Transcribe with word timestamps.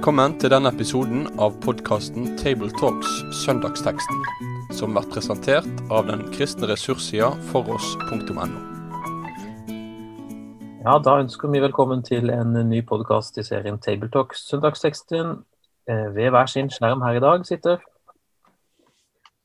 Velkommen 0.00 0.32
til 0.40 0.48
denne 0.48 0.70
episoden 0.72 1.26
av 1.44 1.58
podkasten 1.60 2.30
Tabletalks 2.40 3.18
Søndagsteksten, 3.42 4.22
som 4.72 4.94
blir 4.96 5.04
presentert 5.12 5.82
av 5.92 6.06
den 6.08 6.22
kristne 6.32 6.70
ressurssida 6.70 7.28
foross.no. 7.50 8.46
Ja, 10.86 10.96
da 11.04 11.18
ønsker 11.20 11.52
vi 11.52 11.60
velkommen 11.60 12.00
til 12.00 12.32
en 12.32 12.56
ny 12.70 12.80
podkast 12.80 13.36
i 13.36 13.44
serien 13.44 13.76
Tabletalks 13.76 14.48
Søndagsteksten. 14.48 15.36
Eh, 15.84 16.08
ved 16.16 16.32
hver 16.32 16.48
sin 16.48 16.72
skjerm 16.72 17.04
her 17.04 17.20
i 17.20 17.24
dag 17.28 17.44
sitter 17.44 17.84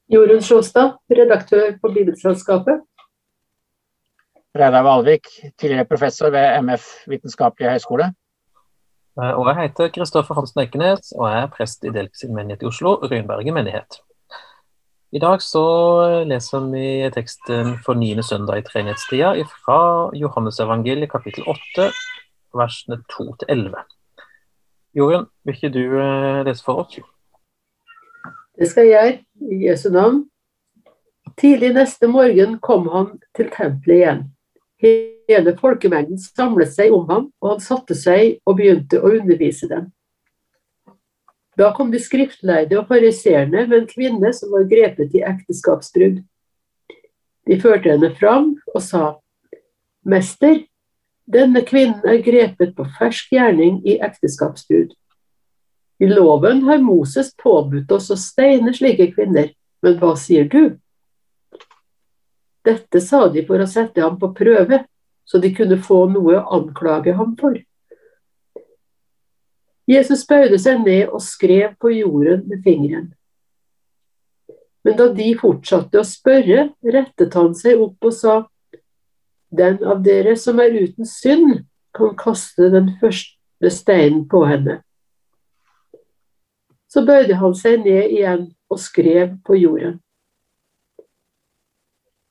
Jorunn 0.07 0.39
Sjåstad, 0.39 1.01
redaktør 1.11 1.75
på 1.83 1.97
Bibelselskapet. 1.99 2.85
Reidar 4.55 4.87
Valvik, 4.87 5.27
tidligere 5.59 5.91
professor 5.91 6.31
ved 6.31 6.61
MF 6.63 6.93
Vitenskapelig 7.11 7.75
høgskole. 7.75 8.13
Eh, 9.15 9.31
og 9.31 9.47
jeg 9.47 9.61
heter 9.61 9.93
Kristoffer 9.95 10.35
Hansen 10.35 10.65
Ekenes 10.65 11.13
og 11.15 11.29
er 11.29 11.47
prest 11.53 11.85
i 11.87 11.93
Delk 11.95 12.19
menighet 12.27 12.65
i 12.65 12.67
Oslo, 12.67 12.97
Røynberget 13.03 13.55
menighet. 13.55 14.01
I 15.15 15.21
dag 15.23 15.39
så 15.39 15.63
leser 16.27 16.65
vi 16.73 16.87
teksten 17.15 17.77
for 17.85 17.95
niende 17.95 18.25
søndag 18.27 18.59
i 18.59 18.65
treenighetstida 18.67 19.31
fra 19.47 19.79
Johannesevangeliet 20.19 21.11
kapittel 21.13 21.47
8, 21.47 21.87
versene 22.59 22.99
2-11. 23.13 23.79
Jorunn, 24.95 25.29
vil 25.43 25.55
ikke 25.55 25.71
du 25.71 25.83
eh, 25.99 26.43
lese 26.47 26.63
for 26.63 26.83
oss? 26.83 26.99
Det 28.59 28.67
skal 28.71 28.87
jeg, 28.91 29.19
i 29.39 29.65
Jesu 29.67 29.89
navn. 29.95 30.25
Tidlig 31.39 31.73
neste 31.75 32.07
morgen 32.07 32.59
kom 32.59 32.87
han 32.91 33.13
til 33.35 33.51
tempelet 33.51 33.95
igjen. 34.01 34.25
Hele 35.29 35.55
folkemengden 35.57 36.19
samlet 36.21 36.73
seg 36.75 36.93
om 36.93 37.07
ham, 37.09 37.29
og 37.41 37.55
han 37.55 37.63
satte 37.63 37.97
seg 37.97 38.39
og 38.45 38.59
begynte 38.59 39.01
å 39.01 39.13
undervise 39.17 39.69
dem. 39.71 39.89
Da 41.55 41.71
kom 41.75 41.91
de 41.91 42.01
skriftleide 42.03 42.77
og 42.77 42.89
fariseerne 42.89 43.63
med 43.65 43.77
en 43.79 43.89
kvinne 43.89 44.31
som 44.35 44.51
var 44.51 44.67
grepet 44.69 45.15
i 45.15 45.23
ekteskapsbrudd. 45.23 46.19
De 47.45 47.57
førte 47.61 47.93
henne 47.93 48.11
fram 48.19 48.51
og 48.73 48.81
sa, 48.83 49.05
Mester, 50.05 50.59
denne 51.25 51.63
kvinnen 51.65 52.03
er 52.05 52.21
grepet 52.25 52.75
på 52.77 52.85
fersk 52.99 53.31
gjerning 53.33 53.79
i 53.87 53.97
ekteskapsbrudd. 54.03 54.91
I 56.03 56.09
loven 56.11 56.61
har 56.67 56.83
Moses 56.83 57.31
påbudt 57.39 57.91
oss 57.95 58.11
å 58.11 58.17
steine 58.19 58.73
slike 58.75 59.07
kvinner, 59.15 59.53
men 59.81 59.95
hva 60.01 60.11
sier 60.19 60.49
du? 60.51 60.75
Dette 62.65 62.99
sa 63.01 63.27
de 63.31 63.45
for 63.47 63.61
å 63.61 63.69
sette 63.69 64.03
ham 64.03 64.19
på 64.19 64.33
prøve, 64.35 64.83
så 65.25 65.41
de 65.41 65.51
kunne 65.55 65.77
få 65.81 66.05
noe 66.13 66.37
å 66.39 66.45
anklage 66.59 67.15
ham 67.17 67.33
for. 67.39 67.57
Jesus 69.89 70.25
bøyde 70.25 70.57
seg 70.61 70.81
ned 70.85 71.11
og 71.13 71.21
skrev 71.21 71.75
på 71.81 71.91
jorden 71.93 72.45
med 72.49 72.63
fingeren. 72.65 73.11
Men 74.85 74.97
da 74.97 75.07
de 75.13 75.31
fortsatte 75.37 76.01
å 76.01 76.05
spørre, 76.05 76.69
rettet 76.81 77.37
han 77.37 77.53
seg 77.57 77.81
opp 77.81 78.05
og 78.05 78.13
sa, 78.13 78.35
Den 79.55 79.77
av 79.87 80.01
dere 80.03 80.33
som 80.35 80.59
er 80.59 80.73
uten 80.73 81.07
synd, 81.07 81.61
kan 81.95 82.15
kaste 82.19 82.67
den 82.73 82.89
første 82.99 83.69
steinen 83.71 84.25
på 84.27 84.41
henne. 84.45 84.81
Så 86.91 87.05
bøyde 87.07 87.37
han 87.39 87.55
seg 87.55 87.85
ned 87.85 88.11
igjen 88.17 88.49
og 88.67 88.81
skrev 88.81 89.37
på 89.45 89.55
jorden. 89.55 90.01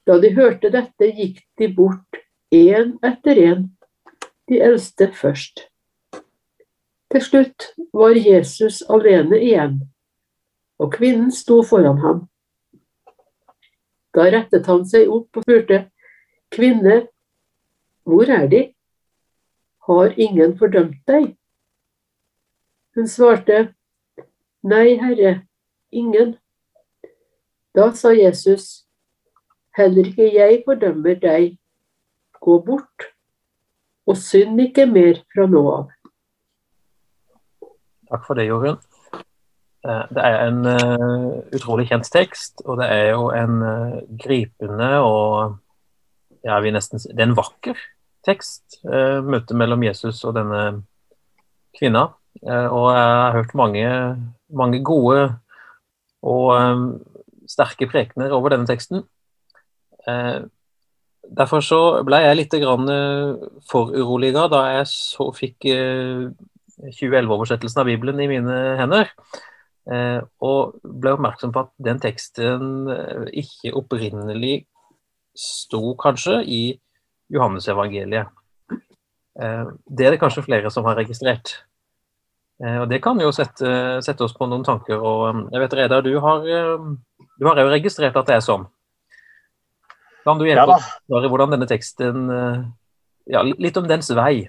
Da 0.04 0.18
de 0.20 0.34
hørte 0.36 0.68
dette, 0.74 1.08
gikk 1.08 1.40
de 1.56 1.70
bort 1.72 2.23
én 2.54 2.98
etter 3.02 3.38
én, 3.38 3.64
de 4.48 4.60
eldste 4.60 5.08
først. 5.12 5.66
Til 7.10 7.22
slutt 7.22 7.70
var 7.94 8.16
Jesus 8.18 8.82
alene 8.90 9.38
igjen, 9.38 9.80
og 10.78 10.92
kvinnen 10.96 11.32
sto 11.32 11.62
foran 11.62 12.00
ham. 12.02 12.24
Da 14.14 14.28
rettet 14.30 14.66
han 14.70 14.84
seg 14.86 15.10
opp 15.10 15.38
og 15.38 15.46
spurte, 15.46 15.84
Kvinne, 16.54 17.08
hvor 18.06 18.30
er 18.30 18.46
de? 18.50 18.62
Har 19.88 20.14
ingen 20.20 20.54
fordømt 20.58 21.00
deg? 21.08 21.32
Hun 22.94 23.08
svarte, 23.10 23.74
Nei, 24.64 24.94
Herre, 24.96 25.42
ingen. 25.92 26.36
Da 27.74 27.90
sa 27.92 28.14
Jesus, 28.14 28.86
Heller 29.76 30.06
ikke 30.06 30.30
jeg 30.30 30.62
fordømmer 30.64 31.18
deg. 31.20 31.56
Gå 32.44 32.58
bort, 32.64 33.06
og 34.04 34.18
synd 34.20 34.60
ikke 34.60 34.84
mer 34.90 35.22
fra 35.32 35.46
nå 35.48 35.62
av. 35.72 35.92
Takk 38.10 38.26
for 38.26 38.38
det, 38.38 38.48
Jorunn. 38.50 38.76
Eh, 39.84 40.04
det 40.16 40.24
er 40.24 40.38
en 40.46 40.60
uh, 40.64 41.30
utrolig 41.56 41.88
kjent 41.90 42.08
tekst, 42.12 42.62
og 42.64 42.78
det 42.80 42.88
er 42.88 43.10
jo 43.12 43.28
en 43.36 43.60
uh, 43.60 43.98
gripende 44.20 44.90
og 45.04 45.58
ja, 46.44 46.58
vi 46.60 46.72
nesten, 46.72 47.00
Det 47.00 47.20
er 47.20 47.30
en 47.30 47.38
vakker 47.38 47.78
tekst. 48.24 48.82
Møtet 48.84 49.56
mellom 49.56 49.80
Jesus 49.84 50.18
og 50.28 50.34
denne 50.36 50.82
kvinna. 51.76 52.02
og 52.44 52.84
jeg 52.92 53.06
har 53.20 53.32
hørt 53.32 53.54
mange, 53.54 53.86
mange 54.52 54.82
gode 54.84 55.38
og 56.20 57.00
sterke 57.48 57.88
prekener 57.88 58.32
over 58.32 58.52
denne 58.52 58.68
teksten. 58.68 59.06
Eh, 61.24 61.30
derfor 61.36 61.60
så 61.64 62.02
ble 62.04 62.20
jeg 62.22 62.36
litt 62.38 62.54
grann 62.62 62.88
eh, 62.90 63.48
foruroliga 63.70 64.48
da 64.52 64.62
jeg 64.78 64.86
så 64.90 65.30
fikk 65.34 65.66
2011-oversettelsen 66.84 67.80
eh, 67.80 67.82
av 67.82 67.86
Bibelen 67.90 68.20
i 68.20 68.28
mine 68.30 68.60
hender. 68.80 69.12
Og 69.84 70.78
ble 70.80 71.10
oppmerksom 71.12 71.50
på 71.52 71.60
at 71.66 71.70
den 71.84 71.98
teksten 72.00 72.88
ikke 73.36 73.74
opprinnelig 73.76 74.64
sto 75.36 75.92
kanskje 76.00 76.38
i 76.48 76.62
Johannesevangeliet. 77.34 78.30
Det 79.36 80.06
er 80.06 80.14
det 80.14 80.22
kanskje 80.22 80.46
flere 80.46 80.72
som 80.72 80.88
har 80.88 80.96
registrert. 80.96 81.52
Og 82.64 82.88
Det 82.88 83.02
kan 83.04 83.20
jo 83.20 83.28
sette, 83.36 84.00
sette 84.00 84.24
oss 84.24 84.32
på 84.32 84.48
noen 84.48 84.64
tanker. 84.64 84.96
og 84.96 85.52
jeg 85.52 85.60
vet 85.60 85.76
Reidar, 85.76 86.00
du 86.00 86.16
har, 86.16 86.40
du 86.40 87.44
har 87.44 87.60
jo 87.60 87.68
registrert 87.76 88.16
at 88.16 88.32
det 88.32 88.38
er 88.38 88.48
sånn. 88.48 88.64
Kan 90.24 90.40
du 90.40 90.46
hjelpe 90.48 90.78
oss 90.78 90.90
med 91.12 91.28
hvordan 91.28 91.54
denne 91.54 91.68
teksten 91.68 92.28
eh, 92.32 92.60
ja, 93.30 93.42
Litt 93.44 93.76
om 93.80 93.88
dens 93.88 94.10
vei. 94.16 94.48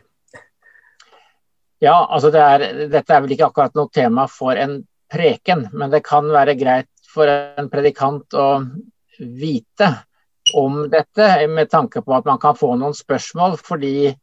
Ja, 1.83 1.97
altså 2.07 2.31
det 2.31 2.41
er, 2.41 2.65
Dette 2.91 3.13
er 3.13 3.23
vel 3.23 3.35
ikke 3.35 3.49
akkurat 3.49 3.75
noe 3.77 3.91
tema 3.93 4.25
for 4.31 4.57
en 4.59 4.79
preken, 5.11 5.67
men 5.75 5.91
det 5.93 6.05
kan 6.07 6.27
være 6.31 6.55
greit 6.59 6.91
for 7.11 7.29
en 7.29 7.69
predikant 7.71 8.35
å 8.35 8.49
vite 9.19 9.91
om 10.55 10.85
dette, 10.91 11.47
med 11.47 11.69
tanke 11.71 12.01
på 12.05 12.15
at 12.15 12.25
man 12.27 12.39
kan 12.41 12.57
få 12.57 12.73
noen 12.79 12.95
spørsmål. 12.95 13.57
Fordi 13.61 14.13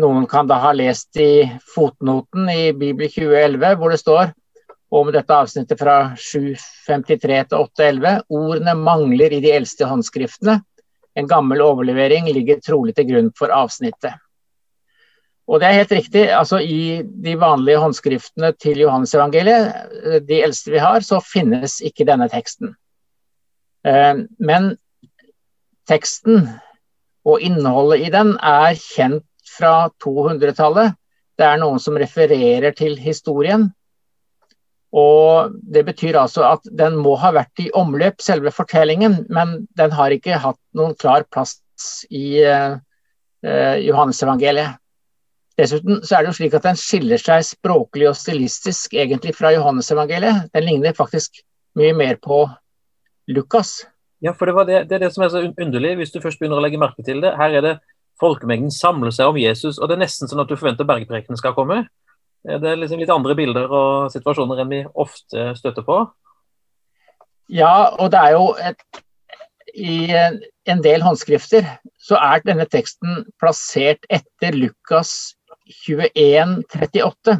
noen 0.00 0.26
kan 0.30 0.50
da 0.50 0.60
ha 0.62 0.74
lest 0.76 1.18
i 1.20 1.46
fotnoten 1.74 2.50
i 2.52 2.70
Bibel 2.72 3.10
2011, 3.10 3.74
hvor 3.78 3.94
det 3.94 4.02
står 4.02 4.32
om 4.90 5.10
dette 5.14 5.34
avsnittet 5.34 5.78
fra 5.78 5.96
753 6.18 7.42
til 7.50 7.58
811. 7.58 8.22
Ordene 8.34 8.74
mangler 8.78 9.34
i 9.34 9.42
de 9.42 9.52
eldste 9.54 9.86
håndskriftene. 9.90 10.60
En 11.20 11.28
gammel 11.28 11.60
overlevering 11.64 12.28
ligger 12.32 12.62
trolig 12.64 12.96
til 12.96 13.08
grunn 13.10 13.30
for 13.36 13.52
avsnittet. 13.52 14.16
Og 15.50 15.58
det 15.58 15.66
er 15.66 15.80
helt 15.80 15.92
riktig. 15.92 16.22
altså 16.30 16.60
I 16.62 17.02
de 17.02 17.34
vanlige 17.38 17.80
håndskriftene 17.82 18.52
til 18.54 18.84
Johannes-evangeliet, 18.84 20.22
de 20.28 20.42
eldste 20.46 20.70
vi 20.70 20.82
har, 20.82 21.02
så 21.02 21.18
finnes 21.20 21.80
ikke 21.82 22.06
denne 22.06 22.28
teksten. 22.30 22.76
Eh, 23.86 24.22
men 24.38 24.70
teksten 25.90 26.46
og 27.26 27.42
innholdet 27.42 28.06
i 28.06 28.12
den 28.14 28.36
er 28.38 28.78
kjent 28.78 29.26
fra 29.50 29.90
200-tallet. 30.04 30.94
Det 31.38 31.48
er 31.48 31.60
noen 31.60 31.82
som 31.82 31.98
refererer 31.98 32.74
til 32.76 32.94
historien. 33.00 33.70
Og 34.90 35.54
Det 35.62 35.84
betyr 35.86 36.18
altså 36.18 36.42
at 36.48 36.64
den 36.66 36.96
må 36.98 37.14
ha 37.20 37.30
vært 37.34 37.62
i 37.62 37.70
omløp, 37.78 38.18
selve 38.22 38.50
fortellingen, 38.50 39.24
men 39.30 39.68
den 39.78 39.92
har 39.94 40.10
ikke 40.10 40.40
hatt 40.42 40.58
noen 40.74 40.96
klar 40.98 41.26
plass 41.30 41.60
i 42.10 42.42
uh, 42.42 42.80
Johannesevangeliet. 43.78 44.80
Dessuten 45.60 46.00
så 46.06 46.16
er 46.16 46.24
det 46.24 46.32
jo 46.32 46.38
slik 46.40 46.56
at 46.56 46.66
den 46.66 46.78
skiller 46.78 47.20
seg 47.20 47.44
språklig 47.46 48.08
og 48.08 48.18
stilistisk 48.18 48.94
egentlig 48.96 49.34
fra 49.36 49.52
Johannesevangeliet. 49.54 50.48
Den 50.54 50.66
ligner 50.66 50.96
faktisk 50.96 51.42
mye 51.78 51.94
mer 51.94 52.18
på 52.22 52.42
Lukas. 53.30 53.84
Ja, 54.24 54.34
for 54.36 54.48
det, 54.48 54.66
det, 54.68 54.82
det, 54.88 54.96
er 54.96 55.06
det 55.06 55.14
som 55.14 55.24
er 55.24 55.32
så 55.32 55.44
underlig, 55.48 55.94
hvis 56.00 56.12
du 56.12 56.20
først 56.20 56.40
begynner 56.40 56.60
å 56.60 56.64
legge 56.64 56.80
merke 56.80 57.04
til 57.06 57.22
det. 57.24 57.34
Her 57.38 57.56
er 57.60 57.66
det 57.66 57.74
folkemengden 58.20 58.72
samler 58.74 59.12
seg 59.14 59.32
om 59.32 59.38
Jesus, 59.40 59.78
og 59.78 59.88
det 59.88 59.96
er 59.96 60.04
nesten 60.04 60.28
sånn 60.28 60.42
at 60.42 60.50
du 60.50 60.58
forventer 60.58 60.88
bergprekenen 60.88 61.40
skal 61.40 61.54
komme. 61.56 61.84
Er 62.48 62.60
det 62.62 62.78
liksom 62.78 63.00
litt 63.02 63.12
andre 63.12 63.36
bilder 63.36 63.68
og 63.68 64.12
situasjoner 64.12 64.62
enn 64.62 64.72
vi 64.72 64.80
ofte 65.04 65.50
støtter 65.58 65.84
på? 65.84 66.00
Ja, 67.50 67.90
og 67.98 68.12
det 68.14 68.20
er 68.20 68.36
jo 68.36 68.46
et, 68.62 69.02
I 69.74 70.14
en 70.70 70.82
del 70.84 71.02
håndskrifter 71.04 71.66
så 72.00 72.16
er 72.16 72.44
denne 72.46 72.66
teksten 72.70 73.24
plassert 73.42 74.06
etter 74.08 74.56
Lukas 74.56 75.34
21, 75.66 76.62
38. 76.78 77.36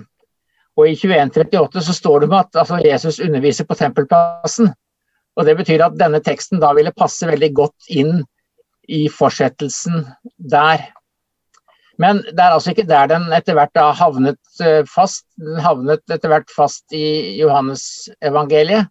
Og 0.79 0.89
i 0.89 0.95
2138 0.99 1.85
så 1.87 1.97
står 1.97 2.25
det 2.25 2.31
med 2.31 2.39
at 2.45 2.61
altså, 2.63 2.81
Jesus 2.85 3.21
underviser 3.25 3.67
på 3.69 3.79
tempelplassen. 3.79 4.71
Og 5.37 5.47
Det 5.47 5.57
betyr 5.57 5.85
at 5.85 5.99
denne 5.99 6.21
teksten 6.21 6.61
da 6.61 6.73
ville 6.77 6.93
passe 6.93 7.27
veldig 7.29 7.51
godt 7.57 7.89
inn 7.89 8.25
i 8.91 9.07
fortsettelsen 9.09 10.05
der. 10.51 10.91
Men 12.01 12.23
det 12.25 12.41
er 12.41 12.55
altså 12.55 12.73
ikke 12.73 12.89
der 12.89 13.11
den 13.11 13.29
etter 13.37 13.57
hvert 13.59 13.77
har 13.77 13.97
havnet 13.99 14.39
eh, 14.65 14.83
fast. 14.89 15.27
Den 15.41 15.61
havnet 15.61 16.01
etter 16.13 16.33
hvert 16.33 16.53
fast 16.55 16.97
i 16.97 17.37
Johannes-evangeliet. 17.41 18.89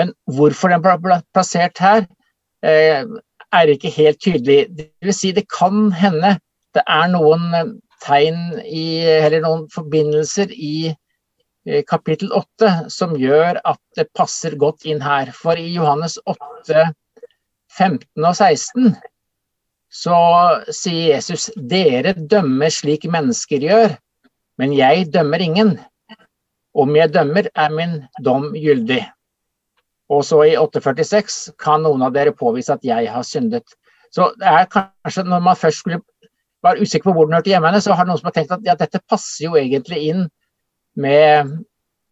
Men 0.00 0.12
hvorfor 0.36 0.72
den 0.72 0.84
ble 0.84 1.20
plassert 1.36 1.80
her, 1.80 2.06
eh, 2.64 3.02
er 3.52 3.72
ikke 3.72 3.92
helt 3.92 4.20
tydelig. 4.24 4.66
Det 4.76 4.88
vil 5.04 5.16
si, 5.16 5.32
det 5.36 5.46
kan 5.52 5.90
hende 5.92 6.36
det 6.76 6.84
er 6.92 7.10
noen 7.12 7.44
eh, 7.56 7.74
tegn 8.04 8.40
i, 8.64 8.86
eller 9.04 9.44
noen 9.44 9.66
forbindelser 9.72 10.52
i 10.52 10.94
kapittel 11.90 12.28
8 12.30 12.68
som 12.94 13.16
gjør 13.18 13.56
at 13.66 13.80
det 13.98 14.04
passer 14.14 14.54
godt 14.60 14.84
inn 14.86 15.00
her. 15.02 15.32
For 15.34 15.58
i 15.58 15.72
Johannes 15.74 16.14
8, 16.30 16.84
15 17.74 18.28
og 18.28 18.36
16 18.36 18.92
så 19.92 20.16
sier 20.74 21.14
Jesus 21.14 21.48
dere 21.56 22.14
dømmer 22.16 22.72
slik 22.74 23.06
mennesker 23.10 23.62
gjør, 23.62 23.94
men 24.60 24.72
jeg 24.76 25.10
dømmer 25.14 25.42
ingen. 25.42 25.76
Om 26.76 26.96
jeg 26.96 27.12
dømmer, 27.14 27.48
er 27.54 27.72
min 27.72 27.94
dom 28.24 28.50
gyldig. 28.56 29.04
Og 30.12 30.24
så 30.24 30.42
i 30.46 30.56
846 30.58 31.56
kan 31.62 31.82
noen 31.82 32.04
av 32.06 32.12
dere 32.14 32.34
påvise 32.36 32.74
at 32.74 32.84
jeg 32.86 33.08
har 33.10 33.24
syndet. 33.26 33.64
Så 34.14 34.30
det 34.40 34.46
er 34.48 34.68
kanskje 34.70 35.24
når 35.26 35.42
man 35.48 35.58
først 35.58 35.82
skulle 35.82 36.02
være 36.64 36.82
usikker 36.82 37.10
på 37.10 37.14
hvor 37.16 37.26
den 37.26 37.36
hørte 37.36 37.50
hjemme, 37.50 37.80
så 37.80 37.96
har 37.96 38.06
noen 38.06 38.20
som 38.20 38.28
har 38.30 38.36
tenkt 38.36 38.54
at 38.54 38.66
ja, 38.66 38.76
dette 38.78 39.02
passer 39.08 39.48
jo 39.48 39.56
egentlig 39.58 40.02
inn 40.10 40.26
med 40.96 41.56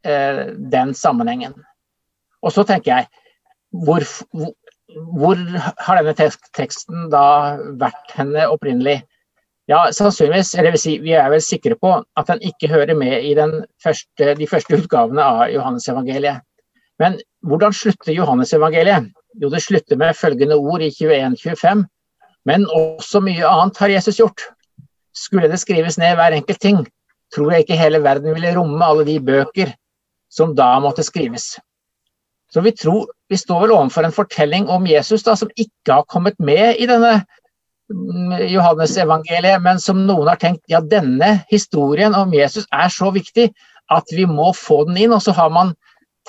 eh, 0.05 0.43
den 0.75 0.95
sammenhengen. 0.95 1.55
Og 2.45 2.53
så 2.53 2.65
tenker 2.69 2.93
jeg, 2.93 3.09
hvor, 3.85 4.05
hvor 4.95 5.39
har 5.87 6.01
denne 6.01 6.31
teksten 6.57 7.09
da 7.13 7.25
vært 7.81 8.15
henne 8.17 8.47
opprinnelig? 8.53 9.01
Ja, 9.71 9.87
sannsynligvis, 9.97 10.53
eller 10.61 10.77
si, 10.77 10.99
Vi 11.01 11.15
er 11.17 11.31
vel 11.33 11.41
sikre 11.41 11.77
på 11.81 11.95
at 12.05 12.29
den 12.29 12.43
ikke 12.45 12.69
hører 12.69 12.95
med 12.95 13.25
i 13.25 13.33
første, 13.83 14.35
de 14.37 14.47
første 14.47 14.77
utgavene 14.77 15.25
av 15.25 15.47
Johannes-evangeliet. 15.53 16.43
Men 17.01 17.17
hvordan 17.43 17.73
slutter 17.73 18.13
Johannes-evangeliet? 18.13 19.09
Jo, 19.41 19.49
det 19.51 19.63
slutter 19.65 19.97
med 19.97 20.15
følgende 20.15 20.59
ord 20.61 20.83
i 20.85 20.91
21-25. 20.93 21.87
Men 22.45 22.67
også 22.71 23.23
mye 23.25 23.47
annet 23.49 23.81
har 23.81 23.95
Jesus 23.97 24.21
gjort. 24.21 24.45
Skulle 25.17 25.49
det 25.49 25.63
skrives 25.63 25.97
ned 25.99 26.19
hver 26.19 26.37
enkelt 26.37 26.61
ting, 26.61 26.85
tror 27.35 27.53
jeg 27.53 27.65
ikke 27.65 27.79
hele 27.79 28.03
verden 28.05 28.35
ville 28.35 28.53
romme 28.57 28.85
alle 28.85 29.07
de 29.09 29.17
bøker 29.21 29.73
som 30.31 30.55
da 30.59 30.75
måtte 30.83 31.07
skrives. 31.07 31.55
Så 32.55 32.63
vi, 32.63 32.71
tror, 32.79 33.09
vi 33.29 33.39
står 33.39 33.65
vel 33.65 33.73
overfor 33.75 34.07
en 34.07 34.15
fortelling 34.15 34.69
om 34.71 34.85
Jesus 34.87 35.25
da, 35.27 35.35
som 35.35 35.51
ikke 35.59 35.97
har 35.97 36.05
kommet 36.07 36.37
med 36.39 36.79
i 36.79 36.87
denne 36.87 37.17
mm, 37.91 38.37
Johannes-evangeliet, 38.53 39.59
men 39.65 39.81
som 39.83 40.05
noen 40.07 40.31
har 40.31 40.39
tenkt 40.39 40.63
ja, 40.71 40.79
denne 40.79 41.41
historien 41.51 42.15
om 42.15 42.35
Jesus 42.35 42.69
er 42.71 42.93
så 42.95 43.11
viktig 43.15 43.49
at 43.91 44.15
vi 44.15 44.29
må 44.31 44.53
få 44.55 44.85
den 44.87 45.01
inn. 45.03 45.17
Og 45.17 45.25
så 45.27 45.35
har 45.35 45.51
man 45.51 45.75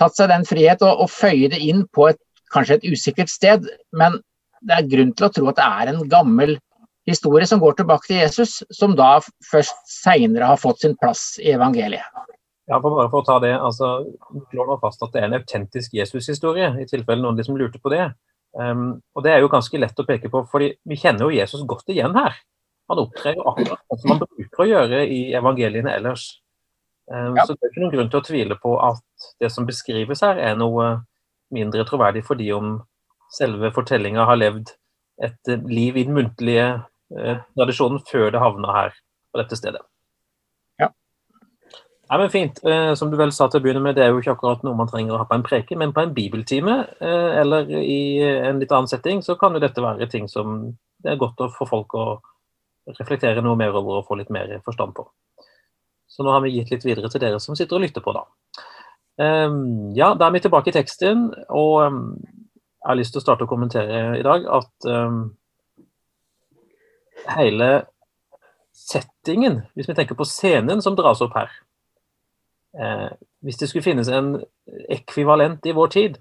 tatt 0.01 0.17
seg 0.17 0.31
den 0.33 0.47
frihet 0.49 0.81
å, 0.81 1.05
føye 1.05 1.51
det 1.53 1.61
inn 1.61 1.85
på 1.93 2.09
et, 2.09 2.21
kanskje 2.53 2.79
et 2.79 2.89
usikkert 2.95 3.29
sted. 3.29 3.69
Men 3.93 4.17
det 4.65 4.79
er 4.79 4.89
grunn 4.95 5.13
til 5.13 5.29
å 5.29 5.33
tro 5.35 5.51
at 5.53 5.61
det 5.61 5.69
er 5.69 5.93
en 5.93 6.03
gammel 6.09 6.57
historie 7.05 7.45
som 7.45 7.61
går 7.61 7.77
tilbake 7.77 8.09
til 8.09 8.23
Jesus, 8.23 8.63
som 8.73 8.97
da 8.97 9.19
først 9.51 9.77
seinere 10.01 10.49
har 10.49 10.57
fått 10.57 10.81
sin 10.81 10.97
plass 10.97 11.35
i 11.37 11.53
evangeliet. 11.53 12.33
Ja, 12.65 12.79
for 12.81 12.95
bare 12.95 13.11
for 13.11 13.21
å 13.21 13.25
ta 13.27 13.35
det, 13.43 13.53
altså, 13.61 13.89
slår 14.49 14.71
nå 14.71 14.77
fast 14.81 15.03
at 15.05 15.13
det 15.13 15.21
er 15.21 15.27
en 15.27 15.37
autentisk 15.37 15.93
Jesus-historie, 15.93 16.71
i 16.81 16.87
tilfelle 16.89 17.21
noen 17.21 17.37
liksom 17.37 17.59
lurte 17.59 17.81
på 17.81 17.91
det. 17.93 18.07
Um, 18.57 19.01
og 19.13 19.25
Det 19.25 19.33
er 19.33 19.43
jo 19.43 19.51
ganske 19.51 19.79
lett 19.81 19.99
å 19.99 20.07
peke 20.07 20.31
på, 20.33 20.41
fordi 20.49 20.71
vi 20.87 20.97
kjenner 20.97 21.27
jo 21.27 21.35
Jesus 21.35 21.65
godt 21.69 21.91
igjen 21.93 22.15
her. 22.17 22.39
Han 22.89 23.01
opptrer 23.01 23.37
jo 23.37 23.45
akkurat 23.51 24.01
som 24.01 24.13
han 24.13 24.23
bruker 24.23 24.63
å 24.63 24.69
gjøre 24.69 25.03
i 25.09 25.19
evangeliene 25.37 25.93
ellers. 25.93 26.25
Um, 27.11 27.37
ja. 27.37 27.45
Så 27.45 27.53
det 27.53 27.67
er 27.67 27.73
ikke 27.73 27.83
noen 27.83 27.93
grunn 27.93 28.11
til 28.13 28.21
å 28.21 28.25
tvile 28.25 28.57
på 28.61 28.75
at 28.81 29.29
det 29.43 29.51
som 29.53 29.69
beskrives 29.69 30.25
her, 30.25 30.41
er 30.41 30.57
noe 30.57 30.89
mindre 31.53 31.85
troverdig 31.85 32.25
fordi 32.25 32.49
om 32.55 32.79
selve 33.33 33.69
fortellinga 33.75 34.25
har 34.25 34.39
levd 34.41 34.73
et 35.23 35.51
liv 35.69 35.97
i 35.97 36.05
den 36.07 36.15
muntlige 36.17 36.65
eh, 37.15 37.43
tradisjonen 37.55 38.01
før 38.07 38.33
det 38.33 38.41
havna 38.41 38.73
her 38.75 38.95
på 39.31 39.41
dette 39.41 39.59
stedet. 39.59 39.83
Ja, 42.07 42.17
men 42.17 42.29
Fint. 42.29 42.59
Eh, 42.65 42.93
som 42.93 43.09
du 43.09 43.17
vel 43.17 43.31
sa 43.33 43.47
til 43.49 43.59
å 43.59 43.65
begynne 43.65 43.81
med, 43.81 43.95
det 43.97 44.05
er 44.05 44.11
jo 44.13 44.21
ikke 44.21 44.35
akkurat 44.35 44.61
noe 44.65 44.77
man 44.77 44.89
trenger 44.89 45.15
å 45.15 45.21
ha 45.23 45.25
på 45.29 45.37
en 45.39 45.45
preke, 45.45 45.77
men 45.79 45.93
på 45.93 46.03
en 46.03 46.13
bibeltime 46.13 46.77
eh, 47.01 47.31
eller 47.41 47.71
i 47.81 48.21
en 48.21 48.61
litt 48.61 48.73
annen 48.75 48.89
setting, 48.91 49.23
så 49.25 49.37
kan 49.41 49.57
jo 49.57 49.63
dette 49.63 49.81
være 49.81 50.09
ting 50.11 50.29
som 50.29 50.75
det 51.01 51.15
er 51.15 51.21
godt 51.21 51.41
å 51.41 51.49
få 51.53 51.65
folk 51.69 51.97
å 51.97 52.05
reflektere 52.93 53.41
noe 53.41 53.57
mer 53.57 53.73
over 53.73 54.01
og 54.01 54.07
få 54.09 54.19
litt 54.19 54.29
mer 54.33 54.53
forstand 54.65 54.93
på. 54.97 55.07
Så 56.05 56.23
nå 56.23 56.31
har 56.31 56.43
vi 56.45 56.53
gitt 56.53 56.69
litt 56.71 56.85
videre 56.85 57.09
til 57.09 57.23
dere 57.23 57.41
som 57.41 57.57
sitter 57.57 57.79
og 57.79 57.85
lytter 57.87 58.05
på, 58.05 58.13
da. 58.13 58.25
Um, 59.15 59.95
ja, 59.95 60.11
da 60.13 60.27
er 60.27 60.35
vi 60.35 60.43
tilbake 60.43 60.69
i 60.69 60.75
teksten, 60.75 61.27
og 61.49 61.75
um, 61.87 61.99
jeg 62.21 62.89
har 62.91 62.99
lyst 62.99 63.15
til 63.15 63.23
å 63.23 63.25
starte 63.25 63.47
å 63.47 63.49
kommentere 63.49 64.19
i 64.19 64.23
dag 64.25 64.45
at 64.59 64.87
um, 64.91 65.21
hele 67.33 67.69
settingen, 68.75 69.63
hvis 69.73 69.89
vi 69.89 69.97
tenker 69.97 70.19
på 70.19 70.27
scenen 70.29 70.83
som 70.85 70.97
dras 70.99 71.23
opp 71.25 71.33
her, 71.39 71.49
Eh, 72.79 73.11
hvis 73.45 73.59
det 73.61 73.69
skulle 73.69 73.85
finnes 73.85 74.09
en 74.11 74.39
ekvivalent 74.91 75.65
i 75.65 75.75
vår 75.75 75.93
tid, 75.93 76.17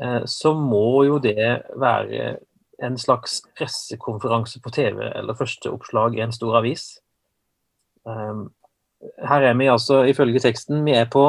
eh, 0.00 0.22
så 0.26 0.54
må 0.58 1.04
jo 1.06 1.18
det 1.22 1.62
være 1.78 2.36
en 2.82 2.98
slags 2.98 3.42
pressekonferanse 3.58 4.60
på 4.62 4.72
TV 4.74 5.04
eller 5.06 5.38
førsteoppslag 5.38 6.18
i 6.18 6.24
en 6.24 6.34
stor 6.34 6.58
avis. 6.58 6.98
Eh, 8.08 8.42
her 9.28 9.48
er 9.50 9.54
vi 9.58 9.70
altså, 9.70 10.02
ifølge 10.10 10.42
teksten, 10.42 10.84
vi 10.84 10.96
er 10.98 11.10
på 11.10 11.26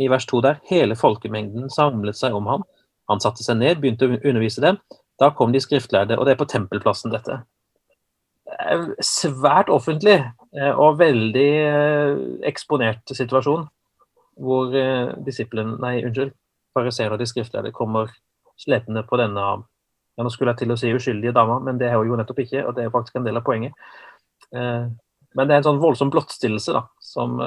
i 0.00 0.08
vers 0.08 0.26
2 0.26 0.40
der. 0.40 0.60
Hele 0.68 0.96
folkemengden 0.96 1.70
samlet 1.70 2.16
seg 2.16 2.34
om 2.34 2.48
ham. 2.48 2.64
Han 3.10 3.20
satte 3.20 3.44
seg 3.44 3.58
ned, 3.60 3.80
begynte 3.80 4.08
å 4.08 4.16
undervise 4.16 4.62
dem. 4.64 4.78
Da 5.20 5.30
kom 5.36 5.52
de 5.52 5.60
skriftlærde, 5.60 6.16
og 6.18 6.26
det 6.26 6.34
er 6.34 6.40
på 6.40 6.48
tempelplassen, 6.48 7.12
dette. 7.12 7.42
Svært 9.02 9.70
offentlig. 9.72 10.18
Eh, 10.52 10.72
og 10.76 10.98
veldig 11.00 11.50
eh, 11.64 12.22
eksponert 12.48 13.08
situasjon, 13.16 13.66
hvor 14.42 14.72
disiplen, 15.24 15.76
nei, 15.80 15.98
unnskyld, 16.04 16.32
fariseere 16.76 17.16
og 17.16 17.20
de 17.20 17.28
skriftlærde 17.28 17.72
kommer 17.76 18.10
slepende 18.60 19.02
på 19.04 19.18
denne 19.20 19.42
ja, 19.42 20.24
Nå 20.24 20.30
skulle 20.32 20.52
jeg 20.52 20.62
til 20.62 20.72
å 20.72 20.76
si 20.80 20.92
uskyldige 20.92 21.34
dama, 21.36 21.58
men 21.64 21.78
det 21.80 21.88
er 21.88 21.96
hun 21.96 22.10
jo 22.10 22.16
nettopp 22.20 22.42
ikke, 22.44 22.64
og 22.68 22.74
det 22.76 22.84
er 22.84 22.92
faktisk 22.92 23.16
en 23.16 23.24
del 23.24 23.38
av 23.40 23.44
poenget. 23.46 23.72
Men 24.52 25.46
det 25.48 25.54
er 25.54 25.60
en 25.62 25.64
sånn 25.64 25.80
voldsom 25.80 26.10
blottstillelse 26.12 26.74
da, 26.76 26.82
som 27.00 27.40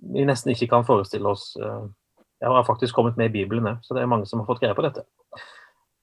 vi 0.00 0.24
nesten 0.24 0.54
ikke 0.54 0.70
kan 0.70 0.86
forestille 0.88 1.28
oss. 1.28 1.50
Jeg 1.60 2.54
har 2.56 2.64
faktisk 2.68 2.96
kommet 2.96 3.20
med 3.20 3.28
i 3.28 3.34
Bibelen, 3.36 3.68
så 3.84 3.92
det 3.92 4.00
er 4.00 4.08
mange 4.08 4.28
som 4.30 4.40
har 4.40 4.48
fått 4.48 4.64
greie 4.64 4.76
på 4.76 4.86
dette. 4.86 5.04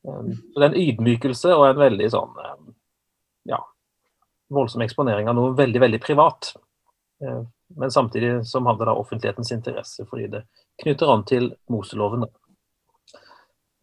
Så 0.06 0.14
det 0.22 0.68
er 0.68 0.70
en 0.70 0.82
ydmykelse 0.84 1.58
og 1.58 1.68
en 1.72 1.82
veldig 1.82 2.12
sånn 2.14 2.38
ja, 3.50 3.60
voldsom 4.54 4.84
eksponering 4.86 5.30
av 5.30 5.38
noe 5.38 5.56
veldig, 5.58 5.82
veldig 5.84 6.00
privat. 6.04 6.54
Eh, 7.24 7.44
men 7.78 7.92
samtidig 7.92 8.46
som 8.48 8.66
hadde 8.70 8.86
da 8.86 8.96
offentlighetens 8.96 9.52
interesse, 9.52 10.06
fordi 10.10 10.30
det 10.36 10.44
knytter 10.84 11.12
an 11.14 11.26
til 11.26 11.54
Moseloven. 11.72 12.26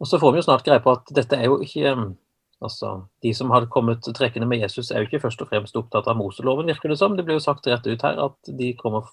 Og 0.01 0.09
Så 0.09 0.19
får 0.19 0.33
vi 0.33 0.41
jo 0.41 0.49
snart 0.49 0.65
greie 0.65 0.81
på 0.81 0.93
at 0.95 1.11
dette 1.15 1.37
er 1.37 1.51
jo 1.51 1.61
ikke 1.61 1.95
mm, 1.95 2.13
altså, 2.61 3.07
De 3.23 3.35
som 3.35 3.51
har 3.51 3.67
kommet 3.67 4.07
trekkende 4.15 4.47
med 4.49 4.63
Jesus, 4.63 4.91
er 4.91 5.03
jo 5.03 5.09
ikke 5.09 5.23
først 5.27 5.43
og 5.43 5.49
fremst 5.49 5.77
opptatt 5.77 6.09
av 6.09 6.17
Moseloven, 6.17 6.67
virker 6.67 6.89
det 6.89 6.99
som. 6.99 7.17
Det 7.17 7.25
blir 7.25 7.37
jo 7.37 7.45
sagt 7.45 7.67
rett 7.67 7.87
ut 7.87 8.03
her 8.03 8.21
at 8.25 8.53
de 8.59 8.73
kommer 8.79 9.09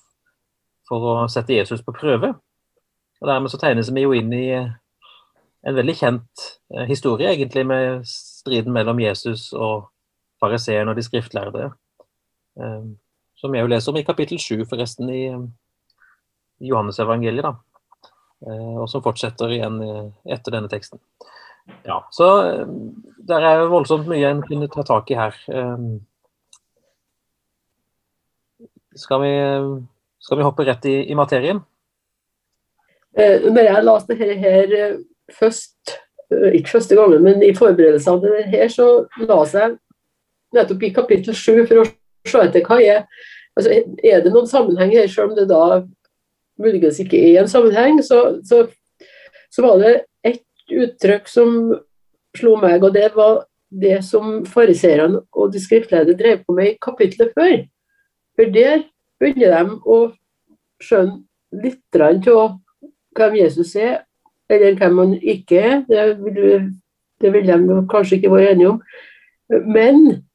for 0.88 1.04
å 1.04 1.16
sette 1.28 1.54
Jesus 1.54 1.84
på 1.84 1.96
prøve. 1.96 2.34
Og 3.22 3.28
Dermed 3.28 3.52
så 3.52 3.60
tegnes 3.60 3.92
vi 3.92 4.06
jo 4.06 4.14
inn 4.16 4.32
i 4.34 4.48
en 4.54 5.76
veldig 5.76 5.96
kjent 5.98 6.48
eh, 6.74 6.86
historie, 6.88 7.34
egentlig, 7.34 7.66
med 7.68 8.06
striden 8.08 8.74
mellom 8.74 9.02
Jesus 9.02 9.50
og 9.54 9.90
fariseerne 10.42 10.92
og 10.92 10.98
de 10.98 11.06
skriftlærde. 11.06 11.70
Eh, 12.58 12.84
som 13.38 13.54
jeg 13.54 13.66
jo 13.66 13.72
leser 13.72 13.94
om 13.94 14.00
i 14.00 14.06
kapittel 14.06 14.40
7, 14.42 14.66
forresten, 14.70 15.10
i, 15.14 15.30
i 16.64 16.72
Johannes-evangeliet. 16.72 17.46
da, 17.46 17.54
eh, 18.48 18.76
Og 18.82 18.90
som 18.90 19.04
fortsetter 19.06 19.54
igjen 19.54 19.82
eh, 19.86 20.10
etter 20.38 20.56
denne 20.56 20.70
teksten. 20.72 21.02
Ja, 21.86 22.02
Så 22.12 22.26
det 23.28 23.36
er 23.36 23.68
voldsomt 23.68 24.08
mye 24.08 24.30
en 24.30 24.42
kunne 24.42 24.70
ta 24.72 24.86
tak 24.88 25.10
i 25.12 25.18
her. 25.20 25.36
Skal 28.96 29.20
vi, 29.22 29.34
skal 30.24 30.40
vi 30.40 30.46
hoppe 30.48 30.64
rett 30.64 30.88
i, 30.88 31.12
i 31.12 31.18
materien? 31.20 31.60
Når 33.18 33.68
jeg 33.68 33.84
leste 33.84 34.16
dette 34.16 34.38
her 34.40 34.96
først, 35.36 35.98
ikke 36.32 36.72
første 36.78 36.96
gangen, 36.96 37.24
men 37.28 37.44
i 37.44 37.52
forberedelsene 37.58 38.24
til 38.24 38.38
det 38.38 38.48
her, 38.54 38.72
så 38.72 38.88
leste 39.20 39.66
jeg 39.66 39.76
nettopp 40.56 40.84
i 40.84 40.94
kapittel 40.96 41.36
7 41.36 41.66
for 41.68 41.84
å 41.84 41.88
se 42.28 42.44
etter 42.44 42.66
hva 42.68 42.80
er, 42.84 43.04
altså, 43.58 43.74
Er 44.04 44.24
det 44.24 44.34
noen 44.34 44.50
sammenheng 44.50 44.94
her, 44.96 45.08
selv 45.12 45.32
om 45.32 45.38
det 45.38 45.48
da 45.50 45.84
muligens 46.62 47.00
ikke 47.04 47.20
er 47.20 47.42
en 47.42 47.52
sammenheng, 47.52 48.02
så, 48.04 48.40
så, 48.46 48.66
så 49.54 49.66
var 49.66 49.82
det 49.84 49.94
ett 50.26 50.44
uttrykk 50.74 51.30
som 51.30 51.58
slo 52.38 52.58
meg, 52.62 52.84
og 52.84 52.94
det 52.94 53.12
var 53.16 53.46
det 53.70 54.00
som 54.06 54.46
fariseerne 54.48 55.22
og 55.36 55.52
de 55.54 55.62
skriftlærde 55.62 56.16
drev 56.18 56.44
på 56.46 56.56
med 56.56 56.72
i 56.72 56.78
kapitlet 56.82 57.34
før. 57.36 57.66
For 58.38 58.54
der 58.54 58.86
begynner 59.20 59.56
de 59.58 59.78
å 59.84 59.98
skjønne 60.84 61.64
litt 61.64 62.00
av 62.00 62.58
hvem 63.18 63.38
Jesus 63.40 63.76
er, 63.76 64.04
eller 64.50 64.78
hvem 64.80 65.02
han 65.02 65.14
ikke 65.18 65.60
er. 65.60 65.78
Det 65.90 66.06
vil, 66.22 66.68
det 67.22 67.34
vil 67.34 67.48
de 67.50 67.80
kanskje 67.92 68.20
ikke 68.20 68.32
være 68.32 68.54
enige 68.54 68.74
om. 68.76 68.82
Men 69.66 70.27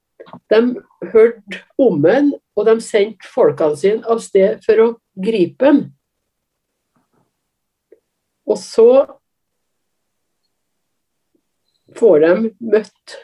de 0.52 0.60
hørte 1.12 1.62
om 1.80 2.04
ham, 2.04 2.30
og 2.56 2.68
de 2.68 2.76
sendte 2.84 3.28
folkene 3.32 3.78
sine 3.78 4.06
av 4.08 4.20
sted 4.24 4.62
for 4.66 4.84
å 4.84 4.88
gripe 5.16 5.68
ham. 5.68 5.82
Og 8.48 8.58
så 8.58 8.88
får 11.96 12.24
de 12.24 12.32
møtt 12.72 13.18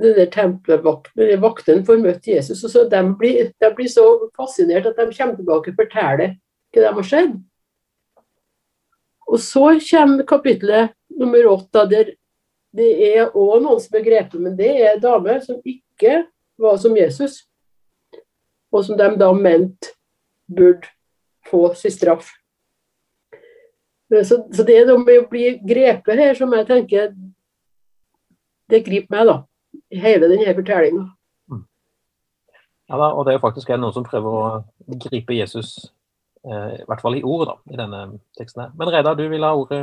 denne 0.00 0.26
tempelvakten, 0.30 1.40
vakten 1.42 1.84
får 1.86 2.02
møtt 2.02 2.26
Jesus. 2.30 2.62
og 2.64 2.70
så 2.70 2.84
de 2.88 3.02
blir, 3.18 3.52
de 3.60 3.70
blir, 3.74 3.90
så 3.90 4.30
fascinert 4.36 4.86
at 4.86 4.98
de 4.98 5.10
kommer 5.16 5.36
tilbake 5.36 5.72
og 5.72 5.80
forteller 5.82 6.36
hva 6.70 6.84
de 6.84 6.92
har 6.98 7.08
skjedd. 7.08 7.36
Og 9.30 9.38
så 9.42 9.66
kommer 9.90 10.26
kapittelet 10.26 10.94
nummer 11.18 11.52
åtte, 11.52 11.86
der 11.90 12.14
det 12.70 12.90
er 13.02 13.32
òg 13.34 13.64
noen 13.64 13.80
som 13.82 13.96
er 13.98 14.04
grepet, 14.06 14.38
men 14.38 14.54
det 14.58 14.70
er 14.78 15.00
damer 15.02 15.40
som 15.42 15.58
ikke 15.58 15.82
var 16.60 16.76
som 16.80 16.96
Jesus, 16.96 17.44
og 18.72 18.84
som 18.84 18.98
de 18.98 19.08
da 19.18 19.32
mente 19.32 19.94
burde 20.50 20.88
få 21.50 21.74
sin 21.74 21.90
straff. 21.90 22.28
Så, 24.10 24.42
så 24.52 24.64
det 24.66 24.82
med 24.86 25.20
å 25.20 25.28
bli 25.30 25.52
grepet 25.62 26.18
her 26.18 26.34
som 26.34 26.50
jeg 26.54 26.66
tenker 26.66 27.12
det 28.70 28.84
griper 28.86 29.14
meg, 29.14 29.28
da. 29.28 29.36
Hele 30.02 30.28
denne 30.30 30.54
fortellinga. 30.54 31.06
Mm. 31.50 31.62
Ja 32.90 32.98
da, 32.98 33.08
og 33.14 33.24
det 33.26 33.32
er 33.32 33.38
jo 33.38 33.44
faktisk 33.44 33.72
noen 33.74 33.94
som 33.94 34.06
prøver 34.06 34.36
å 34.36 34.98
gripe 35.06 35.34
Jesus, 35.34 35.72
eh, 36.46 36.76
i 36.78 36.86
hvert 36.86 37.02
fall 37.02 37.18
i 37.18 37.24
ord, 37.26 37.46
da, 37.50 37.56
i 37.70 37.78
denne 37.78 38.04
teksten 38.38 38.64
her. 38.64 38.74
Men 38.78 38.92
Reda, 38.94 39.14
du 39.18 39.24
vil 39.30 39.46
ha 39.46 39.52
ordet? 39.58 39.82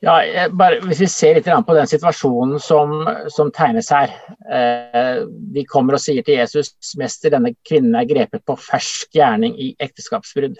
Ja, 0.00 0.48
bare, 0.56 0.78
Hvis 0.88 1.02
vi 1.02 1.08
ser 1.12 1.36
litt 1.36 1.48
på 1.66 1.76
den 1.76 1.88
situasjonen 1.88 2.60
som, 2.62 3.02
som 3.28 3.50
tegnes 3.52 3.90
her. 3.92 4.14
Eh, 4.48 5.26
de 5.28 5.64
kommer 5.68 5.98
og 5.98 6.00
sier 6.00 6.24
til 6.24 6.38
Jesus 6.38 6.72
mester, 6.96 7.32
denne 7.34 7.52
kvinnen 7.68 7.98
er 7.98 8.08
grepet 8.08 8.44
på 8.48 8.56
fersk 8.56 9.12
gjerning 9.18 9.58
i 9.60 9.74
ekteskapsbrudd. 9.76 10.56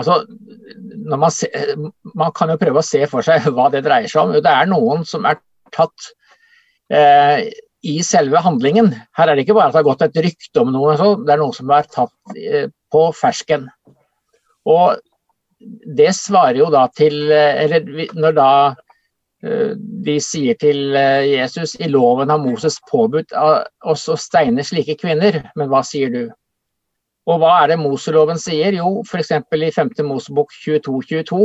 Altså, 0.00 0.22
man, 1.10 1.28
se, 1.34 1.50
man, 2.14 2.30
kan 2.32 2.52
jo 2.52 2.60
prøve 2.60 2.80
å 2.80 2.86
se 2.86 3.02
for 3.10 3.26
seg 3.26 3.50
hva 3.52 3.68
det 3.74 3.82
dreier 3.84 4.08
seg 4.08 4.22
om. 4.22 4.32
Det 4.38 4.54
er 4.54 4.70
noen 4.70 5.04
som 5.08 5.28
er 5.28 5.42
tatt 5.74 6.12
eh, 6.94 7.50
i 7.84 7.98
selve 8.06 8.40
handlingen. 8.44 8.94
Her 9.18 9.28
er 9.28 9.36
det 9.36 9.44
ikke 9.44 9.58
bare 9.58 9.68
at 9.68 9.76
det 9.76 9.82
har 9.82 9.90
gått 9.90 10.06
et 10.08 10.20
rykte 10.24 10.62
om 10.62 10.72
noe, 10.72 10.96
det 10.96 11.34
er 11.34 11.42
noen 11.42 11.56
som 11.56 11.72
er 11.74 11.88
tatt 11.90 12.36
eh, 12.38 12.70
på 12.92 13.06
fersken. 13.18 13.68
Og 14.68 14.96
det 15.96 16.12
svarer 16.16 16.60
jo 16.62 16.70
da 16.72 16.86
til 16.96 17.30
eh, 17.32 17.64
Eller 17.64 17.84
når 18.16 18.36
da 18.36 18.50
eh, 19.44 19.72
de 19.76 20.16
sier 20.24 20.56
til 20.60 20.96
eh, 20.96 21.28
Jesus 21.34 21.76
i 21.80 21.88
loven 21.90 22.32
har 22.32 22.40
Moses 22.40 22.78
påbudt 22.90 23.34
oss 23.36 24.08
å 24.08 24.16
steine 24.20 24.64
slike 24.64 24.96
kvinner, 25.00 25.42
men 25.56 25.70
hva 25.72 25.82
sier 25.86 26.12
du? 26.12 26.22
Og 27.28 27.42
hva 27.42 27.58
er 27.62 27.72
det 27.72 27.80
Moseloven 27.82 28.40
sier? 28.40 28.74
Jo, 28.74 29.02
f.eks. 29.04 29.32
i 29.36 29.72
5. 29.76 29.90
Mosebok 30.08 30.54
22-22 30.64 31.42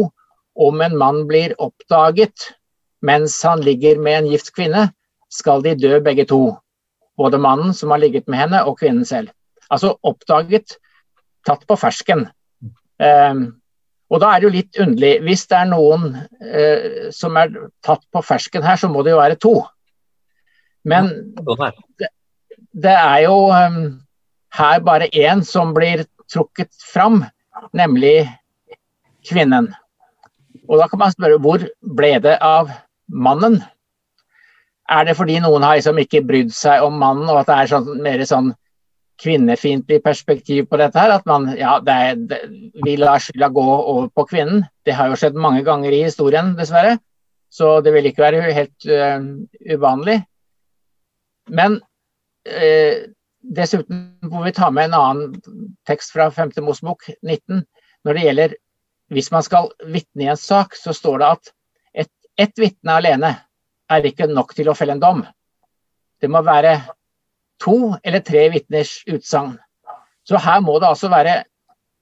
om 0.66 0.82
en 0.82 0.96
mann 0.98 1.26
blir 1.28 1.54
oppdaget 1.62 2.54
mens 3.06 3.36
han 3.46 3.62
ligger 3.62 4.00
med 4.02 4.22
en 4.22 4.30
gift 4.32 4.54
kvinne, 4.56 4.88
skal 5.30 5.62
de 5.62 5.76
dø 5.78 6.00
begge 6.02 6.26
to. 6.32 6.56
Både 7.20 7.38
mannen 7.38 7.76
som 7.76 7.92
har 7.94 8.02
ligget 8.02 8.26
med 8.32 8.40
henne, 8.40 8.64
og 8.66 8.80
kvinnen 8.80 9.06
selv. 9.06 9.30
Altså 9.70 9.94
oppdaget, 10.02 10.80
tatt 11.46 11.68
på 11.68 11.78
fersken. 11.78 12.26
Um, 12.98 13.60
og 14.14 14.22
da 14.22 14.32
er 14.32 14.42
det 14.42 14.48
jo 14.48 14.54
litt 14.54 14.80
underlig. 14.84 15.14
Hvis 15.26 15.46
det 15.50 15.58
er 15.58 15.70
noen 15.72 16.10
eh, 16.46 17.08
som 17.16 17.38
er 17.42 17.54
tatt 17.86 18.04
på 18.14 18.22
fersken 18.26 18.66
her, 18.66 18.78
så 18.78 18.90
må 18.92 19.02
det 19.06 19.16
jo 19.16 19.22
være 19.22 19.40
to. 19.42 19.56
Men 20.86 21.10
det, 21.98 22.12
det 22.86 22.94
er 22.94 23.24
jo 23.26 23.38
um, 23.50 23.80
her 24.54 24.84
bare 24.86 25.10
én 25.10 25.42
som 25.46 25.74
blir 25.74 26.06
trukket 26.32 26.70
fram, 26.94 27.24
nemlig 27.74 28.28
kvinnen. 29.26 29.72
Og 30.70 30.82
da 30.82 30.90
kan 30.90 31.02
man 31.02 31.14
spørre 31.14 31.42
hvor 31.42 31.66
ble 31.98 32.12
det 32.22 32.38
av 32.46 32.70
mannen? 33.10 33.60
Er 34.86 35.08
det 35.08 35.18
fordi 35.18 35.40
noen 35.42 35.66
har 35.66 35.80
liksom 35.80 35.98
ikke 36.02 36.24
brydd 36.26 36.54
seg 36.54 36.86
om 36.86 36.98
mannen, 37.02 37.26
og 37.26 37.42
at 37.42 37.50
det 37.50 37.58
er 37.58 37.72
sånn, 37.74 37.90
mer 38.06 38.22
sånn 38.30 38.54
kvinnefiendtlig 39.22 40.02
perspektiv 40.04 40.68
på 40.70 40.80
dette 40.82 41.00
her? 41.00 41.16
At 41.18 41.26
man 41.30 41.50
ja, 41.58 41.78
det 41.84 41.96
er, 42.10 42.22
det, 42.30 42.40
vi 42.86 42.96
lar 43.00 43.24
skylda 43.24 43.50
gå 43.56 43.66
over 43.66 44.10
på 44.16 44.28
kvinnen. 44.32 44.66
Det 44.86 44.96
har 44.98 45.12
jo 45.12 45.20
skjedd 45.20 45.40
mange 45.40 45.64
ganger 45.68 45.96
i 45.96 46.06
historien, 46.06 46.54
dessverre. 46.60 46.98
Så 47.52 47.80
det 47.86 47.94
vil 47.96 48.10
ikke 48.10 48.26
være 48.26 48.56
helt 48.56 48.88
uh, 48.90 49.22
uvanlig. 49.72 50.20
Men 51.56 51.80
uh, 51.80 52.96
dessuten 53.56 54.04
må 54.28 54.44
vi 54.44 54.56
ta 54.58 54.72
med 54.74 54.90
en 54.90 55.00
annen 55.00 55.66
tekst 55.88 56.12
fra 56.16 56.28
5. 56.34 56.58
Mosebok 56.66 57.08
19. 57.22 57.64
Når 58.06 58.18
det 58.18 58.26
gjelder 58.26 58.56
hvis 59.14 59.30
man 59.32 59.46
skal 59.46 59.70
vitne 59.86 60.26
i 60.26 60.30
en 60.34 60.40
sak, 60.40 60.76
så 60.78 60.94
står 60.94 61.22
det 61.22 61.32
at 61.38 61.52
ett 62.04 62.12
et 62.42 62.60
vitne 62.60 62.98
alene 62.98 63.32
er 63.92 64.08
ikke 64.10 64.28
nok 64.28 64.56
til 64.58 64.70
å 64.70 64.76
felle 64.78 64.96
en 64.96 65.04
dom. 65.04 65.22
Det 66.22 66.30
må 66.32 66.42
være 66.46 66.80
to 67.64 67.96
eller 68.04 68.24
tre 68.26 68.48
vitners 68.54 68.98
utsagn. 69.10 69.56
Så 70.26 70.40
her 70.42 70.62
må 70.66 70.78
det 70.80 70.90
altså 70.90 71.10
være 71.12 71.44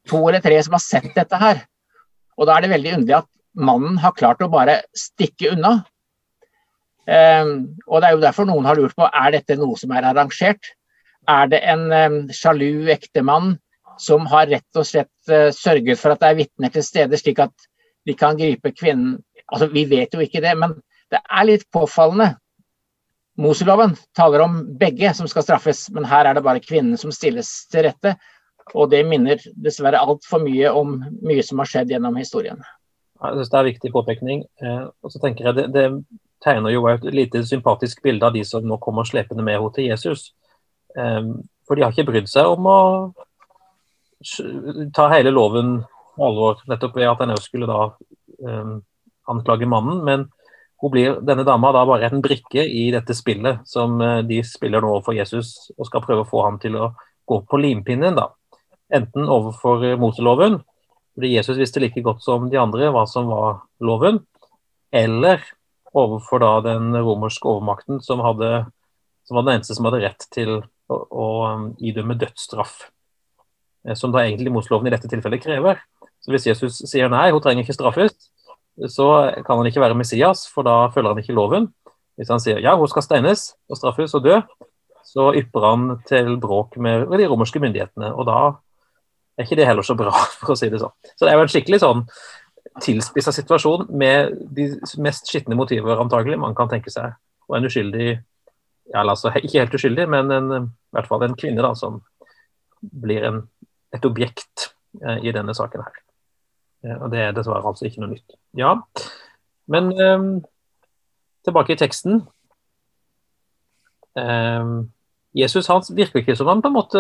to 0.09 0.19
eller 0.27 0.43
tre 0.43 0.59
som 0.63 0.75
har 0.77 0.83
sett 0.83 1.11
dette 1.15 1.39
her. 1.39 1.63
Og 2.37 2.47
da 2.47 2.55
er 2.55 2.65
det 2.65 2.73
veldig 2.73 2.93
underlig 2.97 3.17
at 3.19 3.29
mannen 3.53 3.99
har 4.01 4.15
klart 4.17 4.41
å 4.41 4.51
bare 4.51 4.81
stikke 4.97 5.53
unna. 5.53 5.81
Um, 7.03 7.75
og 7.89 7.99
det 7.99 8.07
er 8.07 8.15
jo 8.15 8.23
derfor 8.23 8.47
noen 8.47 8.65
har 8.65 8.79
lurt 8.79 8.95
på 8.95 9.09
er 9.09 9.33
dette 9.35 9.57
noe 9.59 9.75
som 9.79 9.91
er 9.93 10.07
arrangert. 10.07 10.71
Er 11.29 11.51
det 11.51 11.59
en 11.67 11.85
um, 11.91 12.17
sjalu 12.33 12.89
ektemann 12.91 13.57
som 14.01 14.25
har 14.31 14.49
rett 14.49 14.79
og 14.79 14.87
slett 14.87 15.11
uh, 15.31 15.51
sørget 15.53 15.99
for 15.99 16.15
at 16.15 16.23
det 16.23 16.31
er 16.31 16.39
vitner 16.39 16.73
til 16.73 16.85
stede, 16.85 17.19
slik 17.19 17.43
at 17.43 17.67
de 18.07 18.15
kan 18.17 18.39
gripe 18.39 18.73
kvinnen 18.75 19.21
Altså, 19.53 19.67
Vi 19.69 19.83
vet 19.85 20.13
jo 20.15 20.21
ikke 20.23 20.39
det, 20.41 20.53
men 20.57 20.71
det 21.11 21.19
er 21.19 21.43
litt 21.45 21.65
påfallende. 21.69 22.39
Moseloven 23.41 23.95
taler 24.13 24.43
om 24.45 24.59
begge 24.77 25.09
som 25.17 25.27
skal 25.29 25.45
straffes, 25.45 25.87
men 25.93 26.05
her 26.05 26.27
er 26.29 26.37
det 26.37 26.45
bare 26.45 26.61
kvinnen 26.61 26.99
som 27.01 27.11
stilles 27.13 27.49
til 27.73 27.87
rette. 27.87 28.13
Og 28.77 28.91
det 28.91 29.01
minner 29.07 29.41
dessverre 29.59 29.99
altfor 29.99 30.43
mye 30.43 30.69
om 30.71 30.99
mye 31.25 31.43
som 31.43 31.59
har 31.59 31.69
skjedd 31.69 31.91
gjennom 31.91 32.19
historien. 32.19 32.61
Jeg 33.23 33.33
synes 33.37 33.49
Det 33.49 33.57
er 33.57 33.63
en 33.63 33.71
viktig 33.71 33.91
påpekning. 33.91 34.45
Eh, 34.61 34.85
og 35.03 35.11
så 35.11 35.19
tenker 35.19 35.49
jeg 35.49 35.55
det, 35.55 35.65
det, 35.73 35.87
tegner 36.43 36.73
jo 36.73 36.83
et 36.91 37.03
lite 37.07 37.39
sympatisk 37.47 38.01
bilde 38.03 38.27
av 38.27 38.33
de 38.35 38.43
som 38.43 38.65
nå 38.67 38.75
kommer 38.83 39.07
slepende 39.07 39.43
med 39.47 39.55
henne 39.55 39.71
til 39.75 39.87
Jesus. 39.87 40.33
Eh, 40.97 41.23
for 41.67 41.75
de 41.75 41.85
har 41.85 41.95
ikke 41.95 42.11
brydd 42.11 42.27
seg 42.29 42.51
om 42.51 42.67
å 42.67 42.79
ta 44.95 45.09
hele 45.11 45.31
loven 45.31 45.77
på 46.15 46.27
alvor, 46.27 46.59
nettopp 46.67 46.95
ved 46.99 47.09
at 47.09 47.23
en 47.23 47.35
skulle 47.41 47.67
da 47.67 47.89
eh, 48.43 48.73
anklage 49.31 49.67
mannen. 49.67 50.03
men 50.03 50.27
blir, 50.91 51.21
denne 51.23 51.45
dama 51.47 51.71
da 51.71 51.85
bare 51.87 52.09
en 52.09 52.21
brikke 52.23 52.63
i 52.67 52.89
dette 52.91 53.15
spillet 53.15 53.63
som 53.69 54.01
eh, 54.03 54.21
de 54.27 54.41
spiller 54.43 54.83
nå 54.83 54.89
overfor 54.97 55.15
Jesus, 55.15 55.71
og 55.77 55.87
skal 55.87 56.03
prøve 56.03 56.25
å 56.25 56.29
få 56.29 56.43
ham 56.43 56.59
til 56.59 56.75
å 56.75 56.91
gå 57.29 57.39
på 57.47 57.59
limpinnen. 57.61 58.17
da. 58.19 58.29
Enten 58.93 59.29
overfor 59.31 59.85
eh, 59.87 59.97
Moseloven, 59.99 60.59
fordi 61.15 61.35
Jesus 61.35 61.59
visste 61.61 61.83
like 61.83 62.03
godt 62.03 62.23
som 62.25 62.49
de 62.51 62.59
andre 62.59 62.89
hva 62.91 63.05
som 63.07 63.29
var 63.31 63.61
loven, 63.79 64.19
eller 64.93 65.43
overfor 65.93 66.41
da 66.41 66.53
den 66.65 66.91
romerske 66.97 67.47
overmakten 67.47 68.01
som, 68.01 68.23
hadde, 68.25 68.65
som 69.27 69.37
var 69.37 69.45
den 69.45 69.59
eneste 69.59 69.77
som 69.77 69.87
hadde 69.87 70.01
rett 70.03 70.27
til 70.33 70.55
å, 70.57 70.97
å 70.97 71.27
um, 71.53 71.67
idømme 71.77 72.17
dødsstraff. 72.19 72.89
Eh, 73.87 73.95
som 73.99 74.13
da 74.13 74.25
egentlig 74.25 74.53
Moseloven 74.53 74.89
i 74.89 74.95
dette 74.95 75.09
tilfellet 75.11 75.43
krever. 75.43 75.81
Så 76.23 76.33
Hvis 76.33 76.47
Jesus 76.47 76.81
sier 76.89 77.11
nei, 77.11 77.29
hun 77.31 77.43
trenger 77.43 77.65
ikke 77.65 77.75
straffes, 77.77 78.32
så 78.89 79.07
kan 79.45 79.59
han 79.59 79.69
ikke 79.69 79.81
være 79.83 79.97
Messias, 79.97 80.47
for 80.49 80.65
da 80.65 80.87
følger 80.93 81.13
han 81.13 81.23
ikke 81.23 81.35
loven. 81.37 81.69
Hvis 82.17 82.29
han 82.29 82.41
sier 82.41 82.61
ja, 82.61 82.75
hun 82.77 82.89
skal 82.89 83.05
steines 83.05 83.51
og 83.69 83.79
straffes 83.79 84.13
og 84.17 84.25
dø, 84.25 84.39
så 85.05 85.31
ypper 85.37 85.65
han 85.65 85.89
til 86.09 86.37
bråk 86.41 86.77
med 86.81 87.11
de 87.19 87.27
romerske 87.29 87.61
myndighetene. 87.61 88.13
Og 88.13 88.25
da 88.29 88.37
er 89.37 89.45
ikke 89.45 89.59
det 89.59 89.67
heller 89.69 89.85
så 89.85 89.97
bra, 89.97 90.13
for 90.39 90.55
å 90.55 90.57
si 90.59 90.69
det 90.73 90.81
sånn. 90.81 90.93
Så 91.13 91.25
det 91.25 91.33
er 91.33 91.39
jo 91.39 91.45
en 91.47 91.53
skikkelig 91.53 91.81
sånn 91.83 92.05
tilspissa 92.81 93.33
situasjon 93.35 93.89
med 93.93 94.33
de 94.55 94.71
mest 95.03 95.29
skitne 95.29 95.57
motiver 95.57 95.99
antagelig 96.01 96.39
man 96.41 96.55
kan 96.57 96.71
tenke 96.71 96.93
seg. 96.93 97.13
Og 97.49 97.59
en 97.59 97.67
uskyldig 97.69 98.07
ja, 98.91 99.03
altså 99.03 99.31
ikke 99.37 99.61
helt 99.61 99.75
uskyldig, 99.77 100.07
men 100.09 100.31
en, 100.33 100.49
i 100.65 100.95
hvert 100.95 101.09
fall 101.09 101.23
en 101.25 101.37
kvinne 101.39 101.63
da, 101.63 101.73
som 101.77 102.01
blir 102.81 103.23
en, 103.27 103.43
et 103.95 104.05
objekt 104.05 104.71
eh, 105.01 105.21
i 105.23 105.33
denne 105.35 105.55
saken 105.55 105.85
her. 105.85 106.01
Eh, 106.83 106.97
og 106.99 107.11
det 107.13 107.21
er 107.21 107.35
dessverre 107.35 107.65
altså 107.69 107.87
ikke 107.87 108.03
noe 108.03 108.13
nytt. 108.13 108.35
Ja, 108.59 108.75
men 109.71 109.91
um, 109.95 110.27
tilbake 111.47 111.75
i 111.75 111.79
teksten. 111.79 112.23
Um, 114.19 114.91
Jesus 115.33 115.69
han 115.71 115.81
virker 115.95 116.21
ikke 116.21 116.35
som 116.37 116.51
han 116.51 116.61
på 116.61 116.69
en 116.69 116.75
måte 116.75 116.99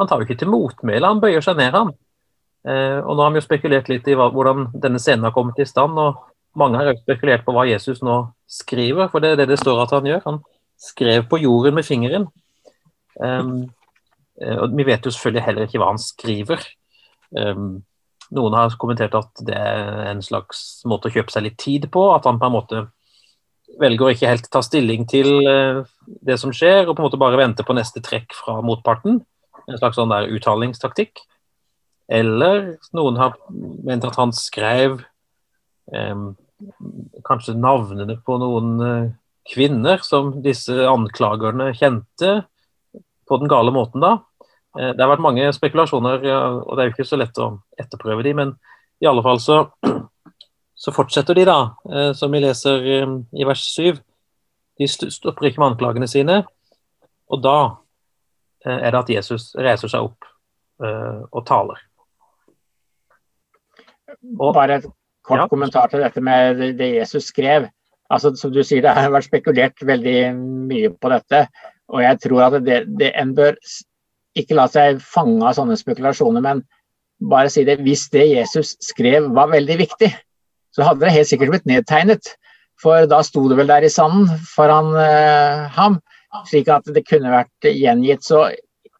Han 0.00 0.08
tar 0.08 0.18
jo 0.18 0.24
ikke 0.26 0.34
til 0.40 0.50
motmæle, 0.50 1.06
han 1.06 1.20
bøyer 1.22 1.44
seg 1.44 1.58
ned, 1.60 1.76
han. 1.76 1.92
Uh, 2.66 3.00
og 3.04 3.16
nå 3.16 3.26
har 3.26 3.34
vi 3.34 3.42
jo 3.42 3.44
spekulert 3.44 3.90
litt 3.90 4.08
i 4.08 4.16
hva, 4.18 4.30
hvordan 4.32 4.70
denne 4.80 5.00
scenen 5.02 5.28
har 5.28 5.34
kommet 5.36 5.60
i 5.60 5.68
stand. 5.68 5.98
og 6.00 6.22
Mange 6.58 6.80
har 6.80 6.96
spekulert 6.96 7.44
på 7.44 7.52
hva 7.54 7.66
Jesus 7.68 8.00
nå 8.02 8.16
skriver, 8.50 9.10
for 9.12 9.22
det 9.22 9.34
er 9.34 9.42
det 9.42 9.50
det 9.52 9.60
står 9.60 9.84
at 9.84 9.92
han 9.94 10.08
gjør. 10.08 10.24
Han 10.24 10.40
skrev 10.80 11.28
på 11.28 11.42
jorden 11.44 11.76
med 11.76 11.86
fingeren. 11.86 12.26
Um, 13.20 13.68
og 14.40 14.72
Vi 14.74 14.86
vet 14.88 15.04
jo 15.04 15.12
selvfølgelig 15.12 15.44
heller 15.44 15.68
ikke 15.68 15.82
hva 15.82 15.92
han 15.92 16.00
skriver. 16.00 16.64
Um, 17.36 17.82
noen 18.32 18.56
har 18.56 18.74
kommentert 18.80 19.14
at 19.18 19.44
det 19.46 19.56
er 19.56 20.10
en 20.10 20.22
slags 20.24 20.82
måte 20.88 21.10
å 21.10 21.14
kjøpe 21.14 21.34
seg 21.34 21.46
litt 21.46 21.58
tid 21.60 21.88
på. 21.92 22.08
At 22.14 22.26
han 22.28 22.40
på 22.40 22.48
en 22.48 22.56
måte 22.56 22.84
velger 23.80 24.06
å 24.06 24.12
ikke 24.12 24.30
helt 24.30 24.48
ta 24.52 24.62
stilling 24.64 25.06
til 25.10 25.28
uh, 25.46 25.82
det 26.24 26.38
som 26.40 26.52
skjer, 26.54 26.86
og 26.86 26.96
på 26.96 27.02
en 27.02 27.08
måte 27.08 27.20
bare 27.20 27.40
vente 27.40 27.64
på 27.66 27.76
neste 27.76 28.02
trekk 28.04 28.36
fra 28.36 28.58
motparten. 28.64 29.20
En 29.68 29.78
slags 29.78 29.98
sånn 30.00 30.12
der 30.12 30.30
uttalingstaktikk. 30.32 31.22
Eller 32.12 32.74
noen 32.96 33.18
har 33.20 33.36
ment 33.86 34.04
at 34.04 34.16
han 34.18 34.32
skrev 34.36 34.98
eh, 35.94 36.24
kanskje 37.24 37.54
navnene 37.56 38.18
på 38.26 38.36
noen 38.42 38.72
uh, 38.82 39.12
kvinner 39.48 40.02
som 40.04 40.34
disse 40.44 40.74
anklagerne 40.88 41.70
kjente, 41.78 42.42
på 43.28 43.38
den 43.40 43.48
gale 43.48 43.72
måten 43.72 44.02
da. 44.02 44.16
Uh, 44.78 44.90
det 44.92 45.02
har 45.02 45.10
vært 45.12 45.24
mange 45.24 45.50
spekulasjoner, 45.56 46.24
og 46.24 46.72
det 46.76 46.84
er 46.84 46.90
jo 46.90 46.94
ikke 46.96 47.08
så 47.08 47.20
lett 47.20 47.42
å 47.42 47.52
etterprøve 47.80 48.24
de, 48.26 48.34
men 48.38 48.54
i 49.02 49.08
alle 49.10 49.24
fall 49.24 49.40
så, 49.42 49.58
så 50.84 50.94
fortsetter 50.94 51.38
de 51.38 51.46
da, 51.48 51.58
uh, 51.90 52.10
som 52.16 52.32
vi 52.32 52.42
leser 52.44 52.88
i 52.88 53.46
vers 53.48 53.64
7. 53.74 54.00
De 54.80 54.88
stopper 54.88 55.50
ikke 55.50 55.62
med 55.62 55.74
anklagene 55.74 56.08
sine, 56.10 56.42
og 57.32 57.44
da 57.44 57.56
er 58.62 58.92
det 58.94 58.98
at 59.00 59.08
Jesus 59.10 59.48
reiser 59.58 59.90
seg 59.90 60.04
opp 60.06 60.28
og 60.78 61.42
taler. 61.46 61.80
Og, 64.38 64.52
Bare 64.54 64.78
et 64.78 64.86
kort 65.26 65.42
ja. 65.42 65.48
kommentar 65.50 65.90
til 65.90 66.02
dette 66.02 66.22
med 66.24 66.62
det 66.78 66.90
Jesus 66.96 67.30
skrev. 67.30 67.68
Altså, 68.12 68.34
som 68.36 68.52
du 68.52 68.62
sier, 68.62 68.82
Det 68.82 68.92
har 68.92 69.10
vært 69.10 69.28
spekulert 69.30 69.86
veldig 69.86 70.34
mye 70.68 70.90
på 70.92 71.12
dette. 71.12 71.46
Og 71.92 72.02
jeg 72.02 72.20
tror 72.20 72.42
at 72.48 72.58
det, 72.64 72.84
det 72.98 73.12
en 73.18 73.34
bør 73.34 73.56
ikke 74.38 74.56
la 74.56 74.68
seg 74.70 75.00
fange 75.04 75.44
av 75.44 75.56
sånne 75.58 75.76
spekulasjoner, 75.80 76.44
men 76.44 76.62
bare 77.30 77.50
si 77.52 77.64
det. 77.68 77.80
Hvis 77.84 78.08
det 78.14 78.28
Jesus 78.30 78.74
skrev 78.82 79.30
var 79.36 79.52
veldig 79.52 79.78
viktig, 79.82 80.10
så 80.72 80.86
hadde 80.88 81.04
det 81.04 81.14
helt 81.16 81.30
sikkert 81.30 81.52
blitt 81.52 81.68
nedtegnet. 81.68 82.32
For 82.82 83.06
da 83.06 83.20
sto 83.26 83.44
det 83.50 83.58
vel 83.60 83.70
der 83.70 83.86
i 83.86 83.92
sanden 83.92 84.30
foran 84.54 84.94
eh, 84.98 85.68
ham, 85.76 86.00
slik 86.48 86.70
at 86.72 86.88
det 86.90 87.04
kunne 87.06 87.34
vært 87.34 87.68
gjengitt. 87.68 88.24
Så 88.26 88.48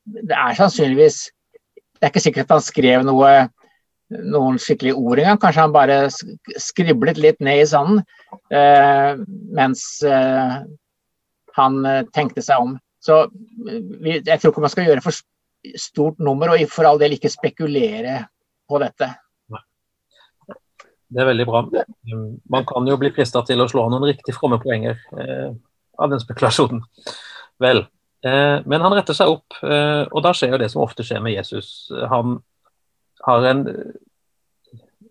det 0.05 0.37
er 0.37 0.59
sannsynligvis 0.59 1.29
Det 2.03 2.09
er 2.09 2.11
ikke 2.11 2.21
sikkert 2.25 2.49
at 2.49 2.57
han 2.57 2.65
skrev 2.67 3.05
noe 3.07 3.33
noen 4.13 4.59
skikkelige 4.61 4.99
ord 4.99 5.21
engang. 5.21 5.41
Kanskje 5.41 5.65
han 5.65 5.75
bare 5.75 5.99
skriblet 6.61 7.21
litt 7.21 7.41
ned 7.45 7.63
i 7.63 7.69
sanden 7.69 8.03
eh, 8.53 9.21
mens 9.57 9.85
eh, 10.07 10.57
han 11.59 11.79
eh, 11.89 12.03
tenkte 12.17 12.45
seg 12.45 12.65
om. 12.65 12.77
Så 13.03 13.25
jeg 14.07 14.39
tror 14.39 14.53
ikke 14.53 14.63
man 14.63 14.73
skal 14.73 14.87
gjøre 14.87 15.03
for 15.05 15.17
stort 15.79 16.23
nummer, 16.23 16.53
og 16.53 16.71
for 16.71 16.87
all 16.87 17.01
del 17.01 17.17
ikke 17.17 17.31
spekulere 17.33 18.21
på 18.71 18.79
dette. 18.83 19.11
Det 21.13 21.21
er 21.21 21.29
veldig 21.29 21.47
bra. 21.49 21.65
Man 22.51 22.69
kan 22.69 22.87
jo 22.89 22.99
bli 23.01 23.11
frista 23.13 23.43
til 23.45 23.61
å 23.61 23.69
slå 23.69 23.85
noen 23.93 24.07
riktig 24.09 24.33
fromme 24.37 24.57
poenger 24.63 24.97
eh, 25.21 25.51
av 26.01 26.13
den 26.13 26.23
spekulasjonen. 26.23 26.81
Vel, 27.61 27.85
eh, 28.25 28.63
men 28.65 28.85
han 28.87 28.97
retter 28.97 29.17
seg 29.19 29.35
opp, 29.35 29.59
eh, 29.61 30.07
og 30.09 30.23
da 30.25 30.33
skjer 30.37 30.55
jo 30.55 30.63
det 30.63 30.71
som 30.73 30.85
ofte 30.87 31.05
skjer 31.05 31.21
med 31.25 31.37
Jesus. 31.37 31.91
Han 32.11 32.39
har 33.27 33.51
en 33.51 33.67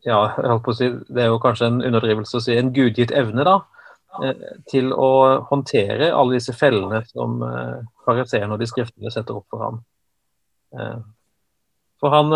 ja, 0.01 0.17
jeg 0.33 0.49
holdt 0.49 0.63
på 0.65 0.73
å 0.73 0.77
si, 0.79 0.87
Det 1.13 1.21
er 1.21 1.29
jo 1.29 1.41
kanskje 1.43 1.67
en 1.69 1.83
underdrivelse 1.85 2.39
å 2.39 2.41
si 2.41 2.55
en 2.57 2.71
gudgitt 2.73 3.13
evne 3.13 3.45
da, 3.45 3.59
til 4.67 4.91
å 4.91 5.11
håndtere 5.47 6.11
alle 6.11 6.35
disse 6.35 6.53
fellene 6.57 7.01
som 7.07 7.41
eh, 7.47 7.77
fariseerne 8.05 8.55
og 8.55 8.59
de 8.61 8.67
skriftlige 8.69 9.13
setter 9.13 9.37
opp 9.39 9.47
for 9.51 9.63
ham. 9.63 9.77
Eh, 10.75 10.97
for 12.01 12.15
han, 12.15 12.33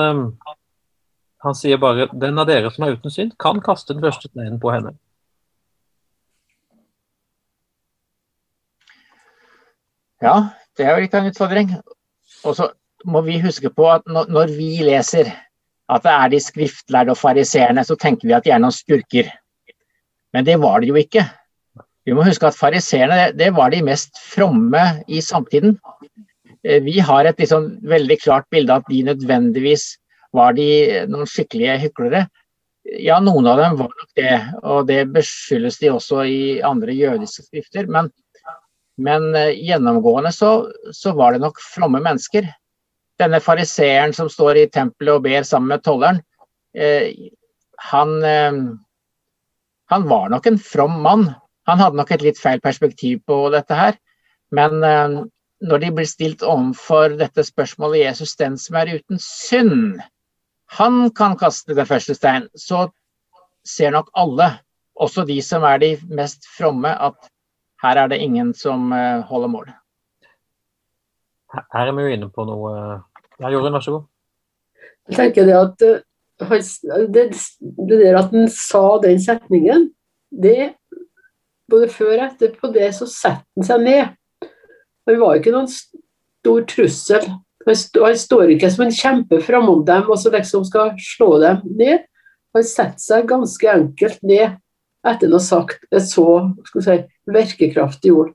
han 1.43 1.57
sier 1.57 1.81
bare 1.81 2.07
'Den 2.13 2.39
av 2.39 2.47
dere 2.47 2.71
som 2.71 2.85
er 2.85 2.95
uten 2.95 3.11
synd, 3.11 3.35
kan 3.39 3.59
kaste 3.61 3.93
den 3.93 4.05
første 4.05 4.29
steinen 4.29 4.59
på 4.61 4.71
henne'. 4.71 4.95
Ja, 10.23 10.49
det 10.77 10.85
er 10.85 10.95
jo 10.95 11.03
litt 11.03 11.15
av 11.15 11.25
en 11.25 11.31
utfordring. 11.33 11.73
Og 12.45 12.55
så 12.55 12.69
må 13.05 13.21
vi 13.25 13.41
huske 13.43 13.69
på 13.69 13.89
at 13.91 14.05
når 14.07 14.53
vi 14.55 14.77
leser 14.85 15.33
at 15.91 16.05
det 16.05 16.11
er 16.11 16.29
de 16.33 16.39
skriftlærde 16.41 17.13
og 17.13 17.19
fariseerne, 17.19 17.83
så 17.85 17.97
tenker 17.99 18.27
vi 18.27 18.33
at 18.33 18.45
de 18.45 18.53
er 18.55 18.61
noen 18.61 18.73
skurker. 18.73 19.29
Men 20.33 20.45
det 20.47 20.57
var 20.61 20.81
det 20.81 20.89
jo 20.89 20.97
ikke. 20.99 21.25
Vi 22.05 22.13
må 22.13 22.25
huske 22.25 22.47
at 22.47 22.57
fariseerne 22.57 23.31
det 23.37 23.51
var 23.55 23.73
de 23.73 23.81
mest 23.85 24.17
fromme 24.21 24.81
i 25.07 25.21
samtiden. 25.25 25.77
Eh, 26.63 26.81
vi 26.85 26.99
har 26.99 27.25
et 27.25 27.39
liksom 27.41 27.71
veldig 27.85 28.19
klart 28.21 28.49
bilde 28.53 28.73
av 28.73 28.83
at 28.83 28.91
de 28.93 29.03
nødvendigvis 29.09 29.95
var 30.35 30.57
de 30.57 30.67
noen 31.09 31.29
skikkelige 31.29 31.79
hyklere. 31.85 32.25
Ja, 33.01 33.17
noen 33.23 33.47
av 33.49 33.57
dem 33.57 33.79
var 33.79 33.89
nok 33.89 34.11
det, 34.19 34.35
og 34.61 34.85
det 34.91 35.07
beskyldes 35.15 35.79
de 35.81 35.89
også 35.95 36.21
i 36.29 36.41
andre 36.61 36.93
jødiske 36.93 37.47
skrifter. 37.47 37.89
Men, 37.89 38.11
men 39.01 39.31
eh, 39.33 39.55
gjennomgående 39.57 40.33
så, 40.35 40.51
så 40.93 41.15
var 41.17 41.33
det 41.33 41.41
nok 41.45 41.63
fromme 41.73 42.03
mennesker 42.03 42.51
denne 43.19 43.39
fariseeren 43.43 44.13
som 44.15 44.29
står 44.31 44.59
i 44.59 44.69
tempelet 44.71 45.17
og 45.17 45.23
ber 45.25 45.45
sammen 45.47 45.71
med 45.73 45.83
tolleren, 45.85 46.21
eh, 46.75 47.11
han, 47.91 48.15
eh, 48.23 48.59
han, 49.91 50.07
var 50.09 50.29
nok 50.33 50.47
en 50.49 50.59
from 50.59 50.99
mann. 51.03 51.29
Han 51.69 51.81
hadde 51.81 51.97
nok 51.97 52.11
et 52.13 52.25
litt 52.25 52.41
feil 52.41 52.61
perspektiv 52.61 53.23
på 53.27 53.39
dette 53.53 53.77
her. 53.77 53.97
Men 54.53 54.83
eh, 54.85 55.15
når 55.65 55.81
de 55.81 55.91
blir 55.97 56.09
stilt 56.09 56.43
overfor 56.45 57.15
dette 57.19 57.45
spørsmålet 57.47 58.03
Jesus, 58.03 58.35
den 58.39 58.57
som 58.61 58.77
er 58.79 58.95
uten 58.99 59.21
synd, 59.21 60.03
han 60.77 61.09
kan 61.15 61.37
kaste 61.39 61.75
det 61.77 61.87
første 61.89 62.15
stein, 62.17 62.49
så 62.57 62.87
ser 63.65 63.93
nok 63.95 64.11
alle, 64.17 64.49
også 64.95 65.25
de 65.27 65.39
som 65.43 65.65
er 65.67 65.81
de 65.81 65.91
mest 66.13 66.45
fromme, 66.57 66.89
at 66.89 67.31
her 67.83 67.99
er 68.01 68.11
det 68.11 68.21
ingen 68.23 68.53
som 68.57 68.91
eh, 68.93 69.25
holder 69.27 69.51
mål. 69.51 69.69
Her 71.55 71.87
er 71.87 71.95
vi 71.95 72.05
jo 72.05 72.17
inne 72.17 72.31
på 72.31 72.45
noe 72.47 72.71
Ja, 73.35 73.49
Jorunn, 73.51 73.73
vær 73.75 73.83
så 73.83 73.97
god. 73.97 74.05
Jeg 75.09 75.17
tenker 75.17 75.47
det 75.47 75.55
at 75.59 75.81
det, 75.81 75.95
det, 77.13 77.97
der 77.99 78.17
at 78.19 78.31
han 78.31 78.47
sa 78.51 78.83
den 79.03 79.19
setningen, 79.19 79.89
det 80.31 80.75
både 81.71 81.89
før 81.91 82.13
og 82.15 82.25
etterpå 82.27 82.71
det, 82.75 82.91
så 82.97 83.07
setter 83.09 83.45
han 83.57 83.67
seg 83.67 83.85
ned. 83.85 84.49
Han 85.09 85.21
var 85.21 85.39
ikke 85.39 85.53
noen 85.53 85.69
stor 85.71 86.65
trussel. 86.69 87.27
Han, 87.65 87.77
st 87.77 88.01
han 88.01 88.17
står 88.19 88.53
ikke 88.53 88.69
som 88.73 88.85
en 88.85 88.93
kjempe 88.93 89.39
framom 89.45 89.81
dem 89.87 90.05
og 90.09 90.19
så 90.21 90.31
liksom 90.33 90.65
skal 90.67 90.93
slå 91.01 91.35
dem 91.41 91.63
ned. 91.77 92.05
Han 92.55 92.65
setter 92.65 93.01
seg 93.01 93.27
ganske 93.29 93.71
enkelt 93.71 94.21
ned 94.23 94.57
etter 95.05 95.29
å 95.29 95.37
ha 95.37 95.43
sagt 95.43 95.85
et 95.93 96.05
så 96.05 96.27
skal 96.65 96.85
si, 96.85 96.97
virkekraftig 97.29 98.13
ord. 98.13 98.31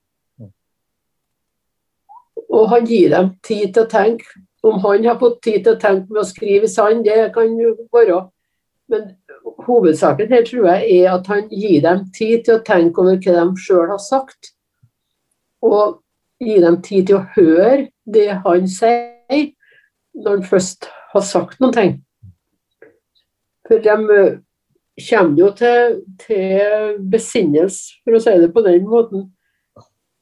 Og 2.50 2.66
han 2.72 2.86
gir 2.86 3.12
dem 3.14 3.34
tid 3.46 3.74
til 3.74 3.86
å 3.86 3.90
tenke. 3.90 4.26
Om 4.66 4.82
han 4.82 5.06
har 5.06 5.16
fått 5.20 5.38
tid 5.46 5.62
til 5.64 5.76
å 5.76 5.80
tenke 5.80 6.10
med 6.10 6.20
å 6.20 6.28
skrive 6.28 6.68
i 6.68 6.70
sand, 6.70 7.06
det 7.06 7.30
kan 7.32 7.54
jo 7.56 7.72
være. 7.94 8.18
Men 8.90 9.06
hovedsaken 9.66 10.32
her 10.32 10.44
tror 10.46 10.66
jeg 10.72 11.00
er 11.00 11.14
at 11.14 11.26
han 11.30 11.48
gir 11.48 11.80
dem 11.84 12.04
tid 12.16 12.44
til 12.44 12.58
å 12.58 12.64
tenke 12.66 13.02
over 13.02 13.18
hva 13.18 13.34
de 13.38 13.64
sjøl 13.64 13.90
har 13.92 14.02
sagt. 14.02 14.52
Og 15.62 16.00
gir 16.40 16.62
dem 16.64 16.80
tid 16.82 17.08
til 17.08 17.20
å 17.20 17.26
høre 17.36 17.88
det 18.04 18.28
han 18.44 18.68
sier, 18.70 19.50
når 20.14 20.38
han 20.38 20.46
først 20.48 20.88
har 21.12 21.26
sagt 21.26 21.60
noen 21.60 21.76
ting. 21.76 21.92
For 23.68 23.82
de 23.84 23.96
eh, 24.16 24.38
kommer 25.06 25.38
jo 25.38 25.50
til, 25.58 26.00
til 26.24 26.96
besinnelse, 27.12 28.00
for 28.04 28.16
å 28.16 28.22
si 28.22 28.34
det 28.40 28.50
på 28.54 28.64
den 28.66 28.88
måten, 28.88 29.28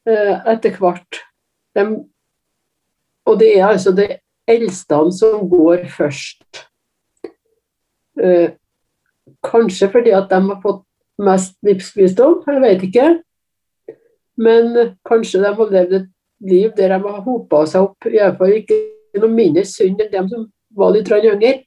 eh, 0.07 0.35
etter 0.53 0.75
hvert. 0.77 1.23
De 1.77 1.87
og 3.29 3.37
det 3.39 3.49
er 3.59 3.67
altså 3.67 3.91
det 3.93 4.09
eldste 4.49 4.97
som 5.13 5.49
går 5.49 5.85
først. 5.97 6.63
Kanskje 9.45 9.89
fordi 9.93 10.13
at 10.15 10.29
de 10.31 10.39
har 10.49 10.61
fått 10.63 10.85
mest 11.19 11.57
livsvisdom, 11.67 12.41
jeg 12.47 12.63
vet 12.63 12.85
ikke. 12.87 13.07
Men 14.39 14.95
kanskje 15.07 15.41
de 15.43 15.51
har 15.55 15.73
levd 15.73 15.95
et 15.97 16.11
liv 16.49 16.71
der 16.77 16.93
de 16.95 16.99
har 17.03 17.23
hopa 17.25 17.65
seg 17.67 17.89
opp, 17.89 18.07
iallfall 18.07 18.55
ikke 18.61 18.77
noe 19.19 19.31
mindre 19.33 19.65
synd 19.67 19.99
enn 20.05 20.13
dem 20.13 20.29
som 20.31 20.45
var 20.79 20.93
litt 20.95 21.11
yngre. 21.11 21.57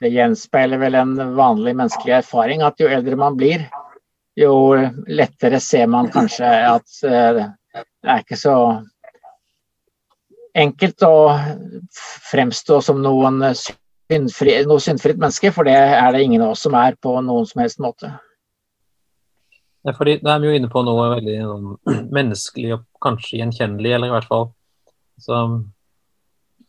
Det 0.00 0.08
gjenspeiler 0.08 0.80
vel 0.80 0.96
en 0.96 1.14
vanlig 1.36 1.74
menneskelig 1.76 2.16
erfaring 2.22 2.64
at 2.64 2.80
jo 2.80 2.88
eldre 2.88 3.18
man 3.20 3.36
blir, 3.36 3.66
jo 4.38 4.54
lettere 5.06 5.60
ser 5.60 5.90
man 5.92 6.08
kanskje 6.12 6.48
at 6.48 7.02
eh, 7.04 7.42
det 7.76 8.08
er 8.08 8.22
ikke 8.24 8.38
så 8.40 8.54
enkelt 10.56 11.04
å 11.04 11.14
fremstå 12.30 12.80
som 12.82 13.02
noen 13.04 13.42
syndfri, 14.10 14.56
noe 14.66 14.82
syndfritt 14.82 15.20
menneske, 15.20 15.52
for 15.54 15.68
det 15.68 15.76
er 15.76 16.10
det 16.14 16.24
ingen 16.24 16.42
av 16.44 16.54
oss 16.54 16.64
som 16.66 16.74
er 16.78 16.98
på 17.02 17.14
noen 17.24 17.46
som 17.48 17.62
helst 17.62 17.80
måte. 17.82 18.10
Ja, 19.86 19.94
fordi 19.96 20.18
Da 20.20 20.34
er 20.34 20.40
vi 20.40 20.50
jo 20.50 20.56
inne 20.58 20.68
på 20.68 20.82
noe 20.84 21.10
veldig 21.14 21.36
noe 21.40 21.76
menneskelig 22.16 22.74
og 22.76 22.86
kanskje 23.02 23.40
gjenkjennelig, 23.40 23.94
eller 23.96 24.10
i 24.10 24.16
hvert 24.16 24.28
fall 24.28 24.50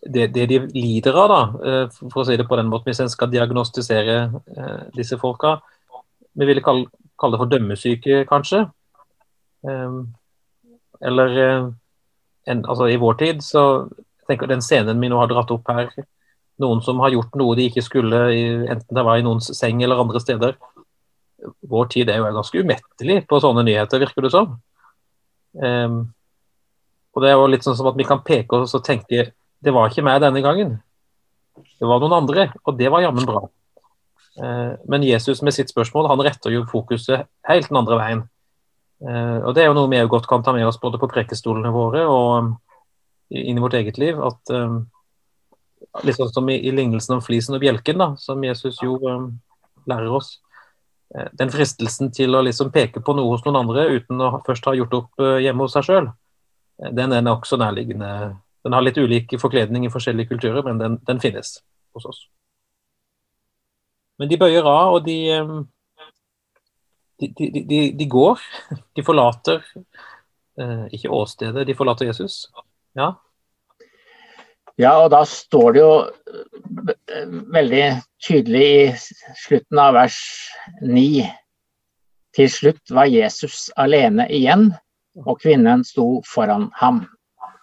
det, 0.02 0.28
det, 0.34 0.46
de 0.50 0.60
lider 0.74 1.18
av, 1.18 1.28
da, 1.32 1.42
eh, 1.70 2.00
for 2.10 2.24
å 2.24 2.26
si 2.28 2.38
det 2.40 2.48
på 2.50 2.58
den 2.60 2.72
måten, 2.72 2.90
hvis 2.90 3.04
en 3.04 3.12
skal 3.12 3.30
diagnostisere 3.32 4.16
eh, 4.32 4.80
disse 4.96 5.20
folka 5.22 5.60
Vi 6.34 6.48
ville 6.48 6.64
kalle, 6.64 6.88
kalle, 7.20 7.36
det 7.36 7.42
for 7.42 7.52
dømmesyke, 7.52 8.22
kanskje. 8.30 8.64
Eh, 9.68 9.98
eller 11.02 11.38
en, 12.48 12.64
altså 12.66 12.88
i 12.88 12.98
vår 13.02 13.18
tid, 13.20 13.44
så 13.44 13.64
jeg 13.92 14.30
tenker 14.30 14.50
den 14.50 14.64
scenen 14.64 15.02
vi 15.02 15.10
nå 15.12 15.20
har 15.20 15.30
dratt 15.30 15.52
opp 15.52 15.68
her 15.70 15.92
Noen 16.62 16.82
som 16.86 17.00
har 17.02 17.14
gjort 17.14 17.36
noe 17.40 17.58
de 17.58 17.68
ikke 17.70 17.84
skulle, 17.86 18.20
enten 18.70 18.96
det 18.98 19.04
var 19.08 19.18
i 19.18 19.26
noens 19.26 19.50
seng 19.58 19.82
eller 19.82 20.02
andre 20.04 20.22
steder 20.22 20.58
vår 21.62 21.86
tid 21.92 22.10
er 22.10 22.20
jo 22.20 22.30
ganske 22.36 22.62
umettelig 22.64 23.22
på 23.30 23.40
sånne 23.42 23.64
nyheter, 23.66 24.02
virker 24.02 24.26
det 24.26 24.34
som. 24.34 24.56
Um, 25.58 26.02
og 27.12 27.24
det 27.24 27.32
er 27.32 27.38
jo 27.38 27.50
litt 27.52 27.66
sånn 27.66 27.78
som 27.80 27.90
at 27.92 27.98
vi 28.00 28.08
kan 28.08 28.22
peke 28.26 28.62
oss 28.62 28.76
og 28.78 28.86
tenke 28.88 29.32
det 29.62 29.74
var 29.76 29.92
ikke 29.92 30.06
meg 30.06 30.22
denne 30.24 30.42
gangen. 30.44 30.78
Det 31.58 31.88
var 31.88 32.02
noen 32.02 32.22
andre, 32.22 32.48
og 32.66 32.78
det 32.80 32.90
var 32.94 33.04
jammen 33.04 33.28
bra. 33.28 33.44
Uh, 34.40 34.78
men 34.90 35.06
Jesus 35.06 35.44
med 35.46 35.56
sitt 35.56 35.74
spørsmål 35.74 36.10
han 36.12 36.24
retter 36.24 36.54
jo 36.54 36.66
fokuset 36.70 37.28
helt 37.50 37.70
den 37.70 37.82
andre 37.82 38.00
veien. 38.00 38.24
Uh, 39.02 39.42
og 39.42 39.56
Det 39.56 39.64
er 39.64 39.72
jo 39.72 39.78
noe 39.78 39.90
vi 39.92 40.02
godt 40.10 40.30
kan 40.30 40.46
ta 40.46 40.54
med 40.56 40.68
oss 40.68 40.80
både 40.82 41.02
på 41.02 41.10
prekestolene 41.12 41.74
våre 41.74 42.06
og 42.08 42.32
um, 42.38 42.52
inn 43.34 43.58
i 43.58 43.64
vårt 43.64 43.78
eget 43.80 43.98
liv. 44.02 44.20
at 44.22 44.54
um, 44.54 44.86
Litt 46.08 46.16
sånn 46.16 46.32
som 46.32 46.48
i, 46.50 46.56
i, 46.56 46.72
lignelsen 46.72 47.18
om 47.18 47.24
flisen 47.24 47.58
og 47.58 47.64
bjelken, 47.64 48.00
da, 48.00 48.14
som 48.20 48.44
Jesus 48.46 48.78
jo 48.84 48.96
um, 49.04 49.26
lærer 49.90 50.14
oss. 50.16 50.38
Eh, 51.16 51.28
den 51.34 51.52
fristelsen 51.52 52.12
til 52.16 52.36
å 52.36 52.44
liksom 52.46 52.72
peke 52.72 53.02
på 53.04 53.16
noe 53.18 53.34
hos 53.34 53.44
noen 53.44 53.60
andre 53.64 53.88
uten 53.98 54.22
å 54.24 54.38
først 54.46 54.68
ha 54.70 54.76
gjort 54.78 54.96
opp 54.96 55.24
eh, 55.24 55.42
hjemme 55.46 55.66
hos 55.66 55.76
seg 55.76 55.88
sjøl, 55.88 56.08
eh, 56.80 56.94
den 56.96 57.16
er 57.16 57.26
nokså 57.26 57.60
nærliggende. 57.60 58.12
Den 58.64 58.78
har 58.78 58.86
litt 58.86 59.00
ulik 59.02 59.36
forkledning 59.42 59.88
i 59.88 59.92
forskjellige 59.92 60.32
kulturer, 60.32 60.64
men 60.64 60.80
den, 60.80 60.98
den, 61.08 61.20
finnes 61.20 61.58
hos 61.98 62.08
oss. 62.08 62.22
Men 64.22 64.30
de 64.30 64.38
bøyer 64.40 64.68
av, 64.70 64.96
og 64.96 65.04
de, 65.04 65.18
de, 67.20 67.50
de, 67.68 67.82
de 67.98 68.08
går. 68.08 68.40
De 68.96 69.04
forlater 69.04 69.64
ikke 70.94 71.10
åstedet, 71.16 71.64
de 71.66 71.74
forlater 71.74 72.06
Jesus. 72.06 72.44
Ja, 72.94 73.16
ja, 74.80 74.94
og 75.04 75.12
da 75.14 75.22
står 75.28 75.76
det 75.76 75.82
jo 75.82 75.94
eh, 77.12 77.38
veldig 77.54 77.86
tydelig 78.24 78.66
i 78.72 79.36
slutten 79.44 79.82
av 79.82 79.96
vers 79.98 80.18
9. 80.82 81.26
Til 82.38 82.52
slutt 82.52 82.94
var 82.96 83.12
Jesus 83.12 83.68
alene 83.80 84.28
igjen, 84.32 84.70
og 85.26 85.42
kvinnen 85.42 85.84
sto 85.84 86.22
foran 86.28 86.70
ham. 86.80 87.04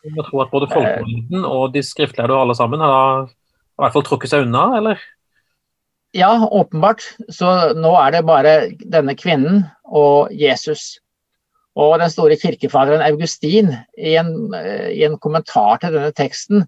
Jeg 0.05 0.25
tror 0.29 0.44
at 0.44 0.53
både 0.53 0.68
folkemengden 0.71 1.47
og 1.49 1.73
de 1.75 1.83
skriftlærde 1.85 2.35
og 2.35 2.47
alle 2.47 2.57
sammen 2.59 2.83
har 2.85 3.29
i 3.29 3.83
hvert 3.83 3.94
fall 3.97 4.05
trukket 4.07 4.33
seg 4.33 4.44
unna, 4.47 4.68
eller? 4.79 5.01
Ja, 6.16 6.33
åpenbart. 6.44 7.05
Så 7.33 7.49
nå 7.77 7.92
er 8.01 8.14
det 8.14 8.25
bare 8.29 8.55
denne 8.81 9.14
kvinnen 9.18 9.62
og 9.85 10.33
Jesus. 10.33 10.97
Og 11.79 11.99
den 12.01 12.11
store 12.11 12.38
kirkefaderen 12.40 13.05
Augustin, 13.07 13.71
i 13.97 14.16
en, 14.18 14.55
eh, 14.57 14.90
i 14.99 15.05
en 15.07 15.18
kommentar 15.23 15.79
til 15.79 15.94
denne 15.94 16.12
teksten, 16.16 16.64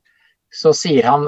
så 0.50 0.72
sier 0.74 1.06
han, 1.06 1.26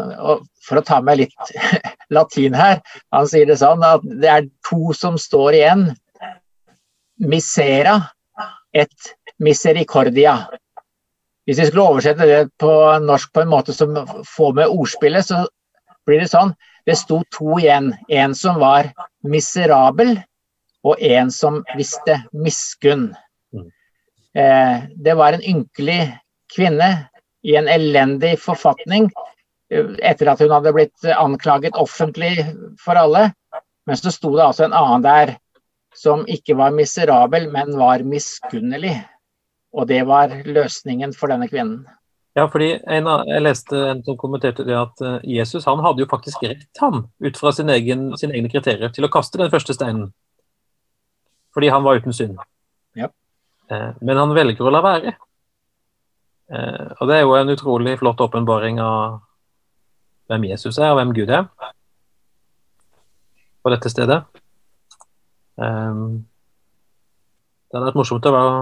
for 0.66 0.80
å 0.80 0.84
ta 0.86 1.00
med 1.04 1.22
litt 1.22 1.52
latin 2.14 2.56
her, 2.58 2.80
han 3.14 3.28
sier 3.30 3.48
det 3.48 3.60
sånn 3.60 3.84
at 3.86 4.04
det 4.04 4.30
er 4.30 4.48
to 4.68 4.94
som 4.96 5.18
står 5.20 5.58
igjen. 5.58 5.86
Misera 7.22 7.98
et 8.74 9.12
misericordia. 9.42 10.36
Hvis 11.46 11.58
vi 11.58 11.68
skulle 11.68 11.86
oversette 11.90 12.26
det 12.26 12.42
på 12.62 12.72
norsk 13.02 13.32
på 13.34 13.42
en 13.42 13.50
måte 13.50 13.74
som 13.74 13.94
får 14.36 14.52
med 14.58 14.70
ordspillet, 14.70 15.26
så 15.26 15.42
blir 16.06 16.22
det 16.22 16.30
sånn. 16.32 16.54
Det 16.86 16.96
sto 16.98 17.20
to 17.34 17.58
igjen. 17.60 17.92
En 18.10 18.34
som 18.34 18.58
var 18.62 18.90
miserabel, 19.26 20.16
og 20.82 20.98
en 20.98 21.30
som 21.30 21.60
visste 21.78 22.16
miskunn. 22.34 23.12
Mm. 23.54 23.68
Eh, 24.34 24.78
det 24.98 25.14
var 25.18 25.36
en 25.36 25.44
ynkelig 25.46 26.00
kvinne 26.54 26.88
i 27.42 27.56
en 27.58 27.68
elendig 27.68 28.36
forfatning 28.42 29.10
eh, 29.72 29.94
etter 30.02 30.32
at 30.32 30.42
hun 30.42 30.52
hadde 30.54 30.74
blitt 30.76 31.08
anklaget 31.16 31.78
offentlig 31.78 32.34
for 32.82 32.98
alle. 32.98 33.30
Men 33.86 33.98
så 33.98 34.12
sto 34.14 34.34
det 34.36 34.44
altså 34.46 34.68
en 34.68 34.76
annen 34.76 35.06
der 35.06 35.36
som 35.96 36.22
ikke 36.30 36.56
var 36.56 36.74
miserabel, 36.74 37.48
men 37.52 37.74
var 37.78 38.04
miskunnelig. 38.06 38.94
Og 39.72 39.88
det 39.88 40.04
var 40.08 40.32
løsningen 40.44 41.12
for 41.16 41.32
denne 41.32 41.48
kvinnen. 41.50 41.82
Ja, 42.36 42.46
fordi 42.48 42.78
en, 42.88 43.08
Jeg 43.28 43.44
leste 43.44 43.76
en 43.90 44.00
som 44.04 44.16
kommenterte 44.16 44.64
det 44.64 44.76
at 44.76 45.00
eh, 45.04 45.18
Jesus 45.36 45.66
han 45.68 45.82
hadde 45.84 46.00
jo 46.00 46.08
faktisk 46.08 46.44
rett, 46.46 46.68
han, 46.80 47.04
ut 47.20 47.36
fra 47.36 47.52
sin 47.52 47.68
egen, 47.68 48.12
sine 48.16 48.38
egne 48.38 48.48
kriterier, 48.52 48.88
til 48.88 49.04
å 49.04 49.12
kaste 49.12 49.40
den 49.40 49.52
første 49.52 49.76
steinen. 49.76 50.12
Fordi 51.52 51.68
han 51.68 51.84
var 51.84 52.00
uten 52.00 52.16
synd. 52.16 52.40
Ja. 52.96 53.10
Eh, 53.68 53.90
men 54.00 54.16
han 54.16 54.32
velger 54.36 54.64
å 54.64 54.72
la 54.72 54.80
være. 54.84 55.12
Eh, 56.52 56.88
og 57.00 57.08
Det 57.08 57.16
er 57.16 57.22
jo 57.24 57.36
en 57.36 57.52
utrolig 57.54 57.96
flott 58.00 58.20
åpenbaring 58.20 58.80
av 58.82 59.22
hvem 60.28 60.50
Jesus 60.50 60.78
er, 60.78 60.92
og 60.92 61.00
hvem 61.00 61.14
Gud 61.16 61.32
er 61.32 61.46
på 63.62 63.70
dette 63.70 63.90
stedet. 63.92 64.18
Um, 65.54 66.24
det 67.70 67.76
hadde 67.76 67.88
vært 67.90 67.98
morsomt 68.00 68.26
å, 68.26 68.32
være, 68.34 68.54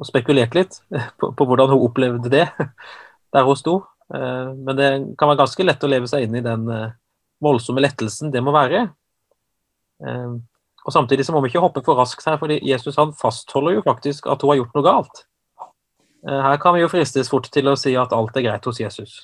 å 0.00 0.06
spekulere 0.08 0.56
litt 0.56 0.78
på, 1.20 1.30
på, 1.36 1.46
hvordan 1.46 1.74
hun 1.74 1.84
opplevde 1.84 2.32
det 2.32 2.46
der 3.34 3.46
hun 3.46 3.58
sto. 3.58 3.82
Uh, 4.12 4.54
men 4.56 4.78
det 4.78 4.88
kan 5.20 5.30
være 5.30 5.42
ganske 5.44 5.66
lett 5.66 5.84
å 5.84 5.90
leve 5.92 6.10
seg 6.10 6.26
inn 6.26 6.38
i 6.40 6.44
den 6.44 6.64
voldsomme 7.42 7.82
lettelsen 7.82 8.32
det 8.32 8.40
må 8.42 8.54
være. 8.54 8.86
Og 10.02 10.94
Samtidig 10.94 11.26
så 11.26 11.34
må 11.34 11.40
vi 11.42 11.50
ikke 11.50 11.62
hoppe 11.62 11.82
for 11.86 11.98
raskt 11.98 12.26
her, 12.26 12.38
fordi 12.38 12.60
Jesus 12.66 12.98
han 12.98 13.12
fastholder 13.18 13.76
jo 13.76 13.84
faktisk 13.86 14.26
at 14.30 14.42
hun 14.42 14.52
har 14.52 14.60
gjort 14.60 14.78
noe 14.78 14.86
galt. 14.86 15.22
Eh, 16.28 16.42
her 16.42 16.56
kan 16.62 16.74
vi 16.74 16.84
jo 16.84 16.90
fristes 16.90 17.30
fort 17.30 17.48
til 17.52 17.68
å 17.70 17.78
si 17.78 17.94
at 17.98 18.14
alt 18.14 18.36
er 18.38 18.46
greit 18.46 18.66
hos 18.68 18.80
Jesus. 18.80 19.16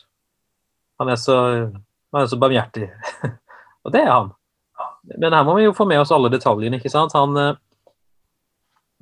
Han 0.99 1.13
er 1.13 1.21
så, 1.21 1.37
han 2.11 2.21
er 2.23 2.31
så 2.31 2.39
barmhjertig. 2.41 2.89
Og 3.87 3.95
det 3.95 4.03
er 4.03 4.11
han. 4.11 4.33
Men 5.17 5.37
her 5.37 5.47
må 5.47 5.55
vi 5.59 5.69
jo 5.69 5.77
få 5.77 5.87
med 5.89 6.03
oss 6.03 6.13
alle 6.13 6.31
detaljene, 6.33 6.81
ikke 6.81 6.93
sant. 6.93 7.15
Han, 7.17 7.37
eh, 7.39 7.93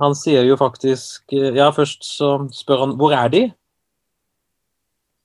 han 0.03 0.17
sier 0.19 0.45
jo 0.45 0.59
faktisk 0.61 1.33
eh, 1.33 1.55
Ja, 1.57 1.71
først 1.75 2.05
så 2.05 2.37
spør 2.55 2.85
han 2.85 2.97
hvor 3.01 3.17
er 3.17 3.33
de? 3.33 3.47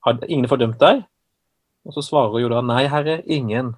Har 0.07 0.23
ingen 0.27 0.49
fordømt 0.49 0.79
deg? 0.81 1.03
Og 1.85 1.95
så 1.95 2.03
svarer 2.05 2.39
jo 2.41 2.49
da 2.49 2.61
nei, 2.65 2.85
herre, 2.89 3.19
ingen. 3.25 3.75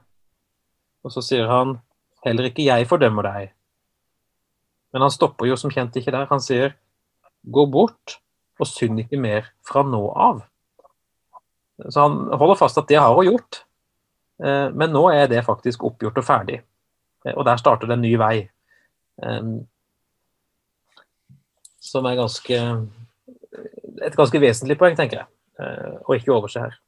Og 1.03 1.11
så 1.11 1.23
sier 1.23 1.49
han 1.49 1.77
heller 2.23 2.47
ikke 2.47 2.65
jeg 2.67 2.87
fordømmer 2.87 3.25
deg. 3.27 3.53
Men 4.93 5.07
han 5.07 5.11
stopper 5.11 5.49
jo 5.49 5.57
som 5.59 5.71
kjent 5.73 5.95
ikke 5.97 6.13
der. 6.13 6.29
Han 6.29 6.43
sier 6.43 6.75
gå 7.43 7.65
bort 7.71 8.19
og 8.63 8.69
synd 8.69 9.03
ikke 9.03 9.19
mer 9.21 9.51
fra 9.67 9.83
nå 9.87 10.01
av. 10.11 10.43
Så 11.89 12.05
han 12.05 12.17
holder 12.37 12.59
fast 12.59 12.79
at 12.79 12.89
det 12.89 12.99
har 13.01 13.13
hun 13.15 13.27
gjort, 13.27 13.63
eh, 14.43 14.69
men 14.71 14.93
nå 14.93 15.07
er 15.11 15.27
det 15.31 15.45
faktisk 15.45 15.83
oppgjort 15.89 16.21
og 16.21 16.27
ferdig. 16.27 16.59
Eh, 17.25 17.33
og 17.33 17.45
der 17.47 17.61
starter 17.61 17.89
det 17.89 17.97
en 17.97 18.05
ny 18.05 18.13
vei. 18.21 18.35
Eh, 19.23 19.53
som 21.83 22.07
er 22.07 22.19
ganske 22.19 22.59
et 24.03 24.15
ganske 24.17 24.39
vesentlig 24.41 24.77
poeng, 24.79 24.95
tenker 24.97 25.21
jeg, 25.21 25.27
å 26.07 26.15
ikke 26.17 26.33
overse 26.33 26.63
her. 26.63 26.79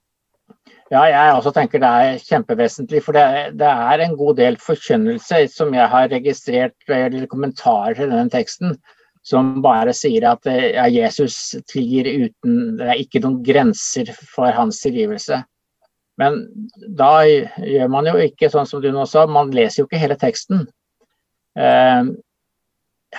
Ja, 0.94 1.04
jeg 1.10 1.34
også 1.34 1.52
tenker 1.54 1.82
det 1.82 1.90
er 1.90 2.20
kjempevesentlig. 2.22 3.02
For 3.06 3.18
det, 3.18 3.58
det 3.60 3.70
er 3.70 4.04
en 4.04 4.16
god 4.18 4.38
del 4.40 4.58
forkynnelse 4.62 5.44
som 5.54 5.74
jeg 5.74 5.88
har 5.92 6.10
registrert, 6.12 6.76
eller 6.90 7.30
kommentarer 7.30 7.98
til 7.98 8.12
denne 8.12 8.34
teksten, 8.34 8.76
som 9.26 9.56
bare 9.66 9.94
sier 9.98 10.28
at 10.30 10.46
ja, 10.46 10.86
Jesus 10.92 11.56
tilgir 11.72 12.06
uten 12.06 12.78
Det 12.78 12.90
er 12.92 13.02
ikke 13.02 13.24
noen 13.24 13.40
grenser 13.46 14.12
for 14.14 14.54
hans 14.54 14.84
tilgivelse. 14.84 15.42
Men 16.22 16.44
da 16.96 17.26
gjør 17.26 17.90
man 17.92 18.08
jo 18.08 18.20
ikke 18.22 18.52
sånn 18.54 18.70
som 18.70 18.84
du 18.84 18.92
nå 18.94 19.08
sa, 19.10 19.26
man 19.28 19.52
leser 19.56 19.82
jo 19.82 19.88
ikke 19.90 20.00
hele 20.00 20.18
teksten. 20.20 20.68
Eh, 21.58 22.12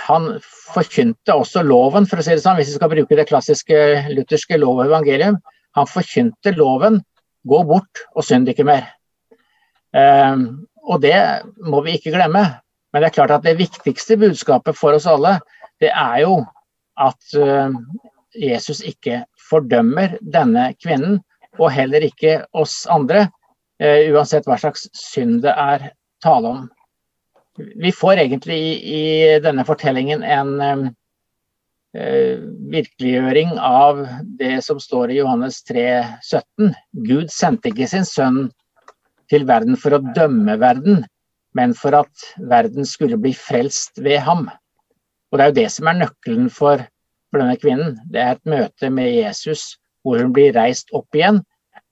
han 0.06 0.28
forkynte 0.44 1.34
også 1.34 1.64
loven, 1.64 2.06
for 2.08 2.20
å 2.20 2.24
si 2.24 2.36
det 2.36 2.44
sånn, 2.44 2.58
hvis 2.60 2.70
vi 2.72 2.78
skal 2.78 2.92
bruke 2.92 3.18
det 3.18 3.26
klassiske 3.28 3.80
lutherske 4.12 4.60
lov 4.60 4.80
og 4.80 4.86
evangelium. 4.86 5.40
Han 5.76 5.90
forkynte 5.90 6.54
loven 6.56 7.02
'gå 7.46 7.58
bort 7.66 8.06
og 8.14 8.24
synd 8.24 8.48
ikke 8.48 8.64
mer'. 8.64 8.88
Eh, 9.94 10.36
og 10.86 11.02
det 11.02 11.18
må 11.66 11.82
vi 11.82 11.98
ikke 11.98 12.14
glemme. 12.14 12.44
Men 12.92 13.02
det 13.02 13.10
er 13.10 13.16
klart 13.18 13.34
at 13.34 13.44
det 13.44 13.58
viktigste 13.58 14.16
budskapet 14.16 14.76
for 14.76 14.96
oss 14.96 15.06
alle, 15.10 15.40
det 15.82 15.92
er 15.92 16.20
jo 16.24 16.40
at 17.00 17.36
uh, 17.36 17.74
Jesus 18.36 18.82
ikke 18.84 19.24
fordømmer 19.48 20.16
denne 20.20 20.70
kvinnen, 20.82 21.20
og 21.56 21.72
heller 21.72 22.04
ikke 22.04 22.42
oss 22.56 22.84
andre, 22.92 23.26
uh, 23.82 24.00
uansett 24.12 24.48
hva 24.48 24.58
slags 24.60 24.88
synd 24.96 25.42
det 25.44 25.52
er 25.52 25.90
tale 26.24 26.52
om. 26.52 26.62
Vi 27.56 27.92
får 27.94 28.20
egentlig 28.26 28.56
i, 28.56 28.76
i 29.00 29.02
denne 29.44 29.64
fortellingen 29.68 30.24
en 30.24 30.52
uh, 30.60 32.36
virkeliggjøring 32.72 33.56
av 33.60 34.04
det 34.40 34.58
som 34.64 34.80
står 34.80 35.12
i 35.12 35.20
Johannes 35.22 35.62
3, 35.68 35.86
17. 36.24 36.72
Gud 37.08 37.32
sendte 37.32 37.72
ikke 37.72 37.88
sin 37.92 38.08
sønn 38.08 38.46
til 39.32 39.46
verden 39.48 39.78
for 39.80 39.96
å 39.96 40.04
dømme 40.16 40.58
verden, 40.60 41.04
men 41.56 41.72
for 41.74 41.96
at 41.96 42.28
verden 42.50 42.86
skulle 42.86 43.18
bli 43.20 43.32
frelst 43.36 43.96
ved 44.04 44.20
ham. 44.26 44.46
Og 45.32 45.38
Det 45.38 45.44
er 45.44 45.50
jo 45.50 45.58
det 45.58 45.70
som 45.74 45.90
er 45.90 46.00
nøkkelen 46.02 46.50
for, 46.50 46.84
for 47.30 47.42
denne 47.42 47.58
kvinnen. 47.60 47.98
Det 48.12 48.22
er 48.22 48.36
et 48.36 48.48
møte 48.48 48.90
med 48.90 49.12
Jesus 49.14 49.74
hvor 50.06 50.22
hun 50.22 50.32
blir 50.32 50.54
reist 50.54 50.92
opp 50.94 51.14
igjen 51.18 51.42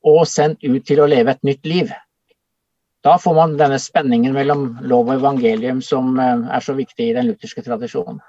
og 0.05 0.23
sendt 0.29 0.63
ut 0.63 0.85
til 0.87 1.01
å 1.01 1.09
leve 1.09 1.33
et 1.33 1.43
nytt 1.43 1.65
liv. 1.67 1.91
Da 3.05 3.17
får 3.21 3.35
man 3.37 3.57
denne 3.59 3.77
spenningen 3.81 4.33
mellom 4.33 4.69
lov 4.87 5.09
og 5.09 5.19
evangelium 5.19 5.81
som 5.83 6.15
eh, 6.17 6.47
er 6.55 6.63
så 6.63 6.73
viktig 6.77 7.09
i 7.09 7.13
den 7.17 7.27
lutherske 7.29 7.61
tradisjonen. 7.65 8.21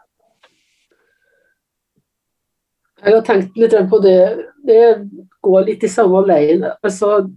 Jeg 3.04 3.14
har 3.14 3.24
tenkt 3.24 3.56
litt 3.60 3.76
på 3.90 4.00
det. 4.04 4.20
Det 4.66 4.82
går 5.44 5.66
litt 5.68 5.84
i 5.84 5.90
samme 5.92 6.22
veien. 6.28 6.64
Altså, 6.82 7.28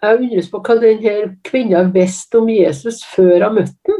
jeg 0.00 0.20
undres 0.24 0.50
på 0.50 0.62
hva 0.64 0.76
denne 0.80 1.16
kvinna 1.46 1.82
visste 1.92 2.40
om 2.40 2.48
Jesus 2.50 3.02
før 3.04 3.48
hun 3.48 3.58
møtte 3.60 3.94
ham. 3.94 3.99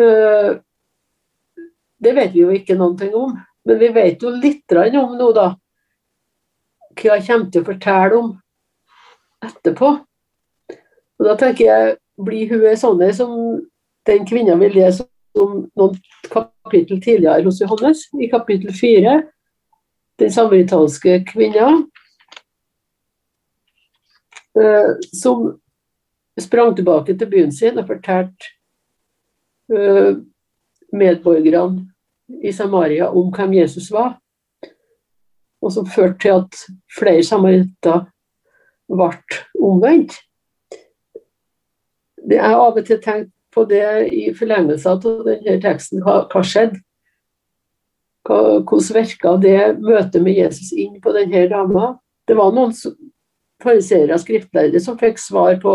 Eh, 0.00 0.52
det 2.02 2.12
vet 2.16 2.32
vi 2.34 2.42
jo 2.42 2.52
ikke 2.54 2.76
noen 2.78 2.96
ting 2.98 3.12
om, 3.16 3.34
men 3.66 3.78
vi 3.78 3.90
vet 3.94 4.22
jo 4.22 4.32
litt 4.34 4.72
om 4.72 5.16
nå, 5.18 5.32
da. 5.36 5.52
Hva 6.92 7.16
jeg 7.16 7.26
kommer 7.26 7.50
til 7.50 7.62
å 7.62 7.68
fortelle 7.68 8.18
om 8.18 8.32
etterpå. 9.42 9.92
Og 11.18 11.26
Da 11.26 11.36
tenker 11.36 11.64
jeg, 11.64 11.96
blir 12.18 12.48
hun 12.50 12.66
ei 12.68 12.76
sånn 12.76 13.02
som 13.14 13.32
den 14.06 14.26
kvinna 14.26 14.56
vil 14.58 14.74
leser 14.74 15.06
om 15.38 15.62
noen 15.78 15.96
kapittel 16.28 17.00
tidligere 17.00 17.44
hos 17.46 17.60
Johannes, 17.62 18.08
i 18.20 18.28
kapittel 18.28 18.74
fire. 18.74 19.22
Den 20.18 20.30
samaritanske 20.30 21.22
kvinna 21.30 21.70
Eh, 24.60 24.96
som 25.12 25.60
sprang 26.40 26.76
tilbake 26.76 27.18
til 27.18 27.30
byen 27.30 27.52
sin 27.52 27.78
og 27.80 27.86
fortalte 27.88 28.50
medborgerne 30.92 31.86
i 32.42 32.52
Samaria 32.52 33.08
om 33.10 33.30
hvem 33.34 33.54
Jesus 33.60 33.90
var. 33.92 34.16
Og 35.62 35.72
som 35.72 35.86
førte 35.86 36.18
til 36.24 36.40
at 36.40 36.62
flere 36.98 37.22
samaritter 37.24 38.06
ble 38.90 39.10
omvendt. 39.62 40.16
Det 42.22 42.38
er 42.38 42.54
av 42.54 42.78
og 42.78 42.86
til 42.86 43.00
tenkt 43.02 43.32
på 43.52 43.64
det 43.68 43.84
i 44.14 44.30
forlengelse 44.34 44.88
av 44.88 45.02
denne 45.26 45.58
teksten. 45.62 46.02
Hva, 46.04 46.24
hva 46.30 46.42
skjedde? 46.46 46.80
Hvordan 48.22 48.94
virka 48.94 49.32
det 49.42 49.58
møtet 49.82 50.22
med 50.22 50.38
Jesus 50.38 50.70
inn 50.78 51.00
på 51.02 51.12
denne 51.14 51.48
dama? 51.50 51.96
Det 52.28 52.36
var 52.38 52.54
noen 52.54 52.72
fariseere 53.62 54.14
og 54.14 54.22
skriftlærere 54.22 54.80
som 54.82 54.98
fikk 54.98 55.18
svar 55.20 55.58
på 55.62 55.74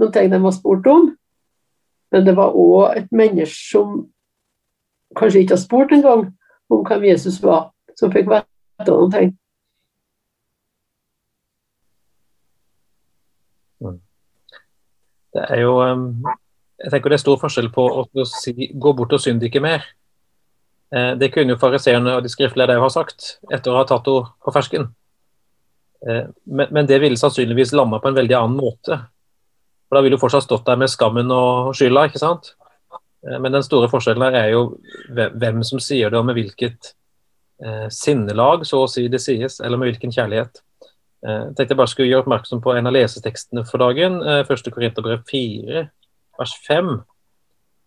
noen 0.00 0.12
ting 0.12 0.28
de 0.32 0.40
var 0.42 0.54
spurt 0.54 0.88
om. 0.92 1.08
Men 2.16 2.24
det 2.24 2.32
var 2.36 2.54
òg 2.56 2.94
et 2.96 3.10
menneske 3.12 3.52
som 3.60 4.06
kanskje 5.18 5.42
ikke 5.42 5.52
har 5.52 5.60
spurt 5.60 5.90
engang 5.92 6.22
om 6.72 6.84
hvem 6.88 7.02
Jesus 7.10 7.42
var, 7.42 7.66
som 7.92 8.08
fikk 8.14 8.30
vite 8.30 8.86
noen 8.88 9.10
ting. 9.12 9.34
Mm. 13.84 13.98
Det 15.36 15.44
er 15.44 15.60
jo 15.60 15.74
Jeg 15.84 16.92
tenker 16.92 17.12
det 17.12 17.18
er 17.18 17.24
stor 17.26 17.36
forskjell 17.40 17.68
på 17.72 17.84
å 17.84 18.24
si 18.24 18.72
'gå 18.72 18.92
bort 18.96 19.12
og 19.12 19.20
synd 19.20 19.44
ikke 19.44 19.60
mer'. 19.60 19.84
Eh, 20.92 21.12
det 21.20 21.32
kunne 21.34 21.52
jo 21.52 21.60
fariseerne 21.60 22.16
og 22.16 22.22
de 22.22 22.32
skriftlige 22.32 22.80
ha 22.80 22.88
sagt 22.88 23.40
etter 23.52 23.72
å 23.72 23.76
ha 23.76 23.84
tatt 23.84 24.08
henne 24.08 24.32
på 24.44 24.52
fersken. 24.56 24.88
Eh, 26.08 26.24
men, 26.44 26.66
men, 26.70 26.86
det 26.86 26.98
ville 26.98 27.16
sannsynligvis 27.16 27.72
landa 27.72 28.00
på 28.00 28.08
en 28.08 28.14
veldig 28.14 28.36
annen 28.40 28.56
måte. 28.56 29.00
For 29.86 29.98
Da 29.98 30.02
ville 30.02 30.18
du 30.18 30.20
fortsatt 30.20 30.46
stått 30.46 30.66
der 30.66 30.78
med 30.80 30.90
skammen 30.90 31.30
og 31.30 31.74
skylda, 31.78 32.06
ikke 32.08 32.22
sant. 32.22 32.54
Eh, 33.26 33.38
men 33.38 33.52
den 33.52 33.64
store 33.66 33.90
forskjellen 33.92 34.26
her 34.26 34.38
er 34.42 34.52
jo 34.54 34.62
hvem 35.14 35.62
som 35.64 35.82
sier 35.82 36.10
det, 36.10 36.18
og 36.18 36.26
med 36.26 36.38
hvilket 36.38 36.94
eh, 37.62 37.88
sinnelag 37.90 38.66
så 38.66 38.84
å 38.84 38.90
si 38.90 39.06
det 39.08 39.22
sies, 39.22 39.60
eller 39.60 39.80
med 39.80 39.92
hvilken 39.92 40.14
kjærlighet. 40.14 40.62
Eh, 41.26 41.44
tenkte 41.56 41.72
jeg 41.72 41.78
bare 41.80 41.90
skulle 41.90 42.10
gjøre 42.10 42.26
oppmerksom 42.26 42.60
på 42.62 42.74
en 42.76 42.86
av 42.86 42.94
lesetekstene 42.94 43.64
for 43.66 43.82
dagen. 43.82 44.20
Eh, 44.22 44.42
1. 44.44 44.70
Korinterbrev 44.74 45.24
4, 45.30 45.86
vers 46.38 46.56
5. 46.68 46.92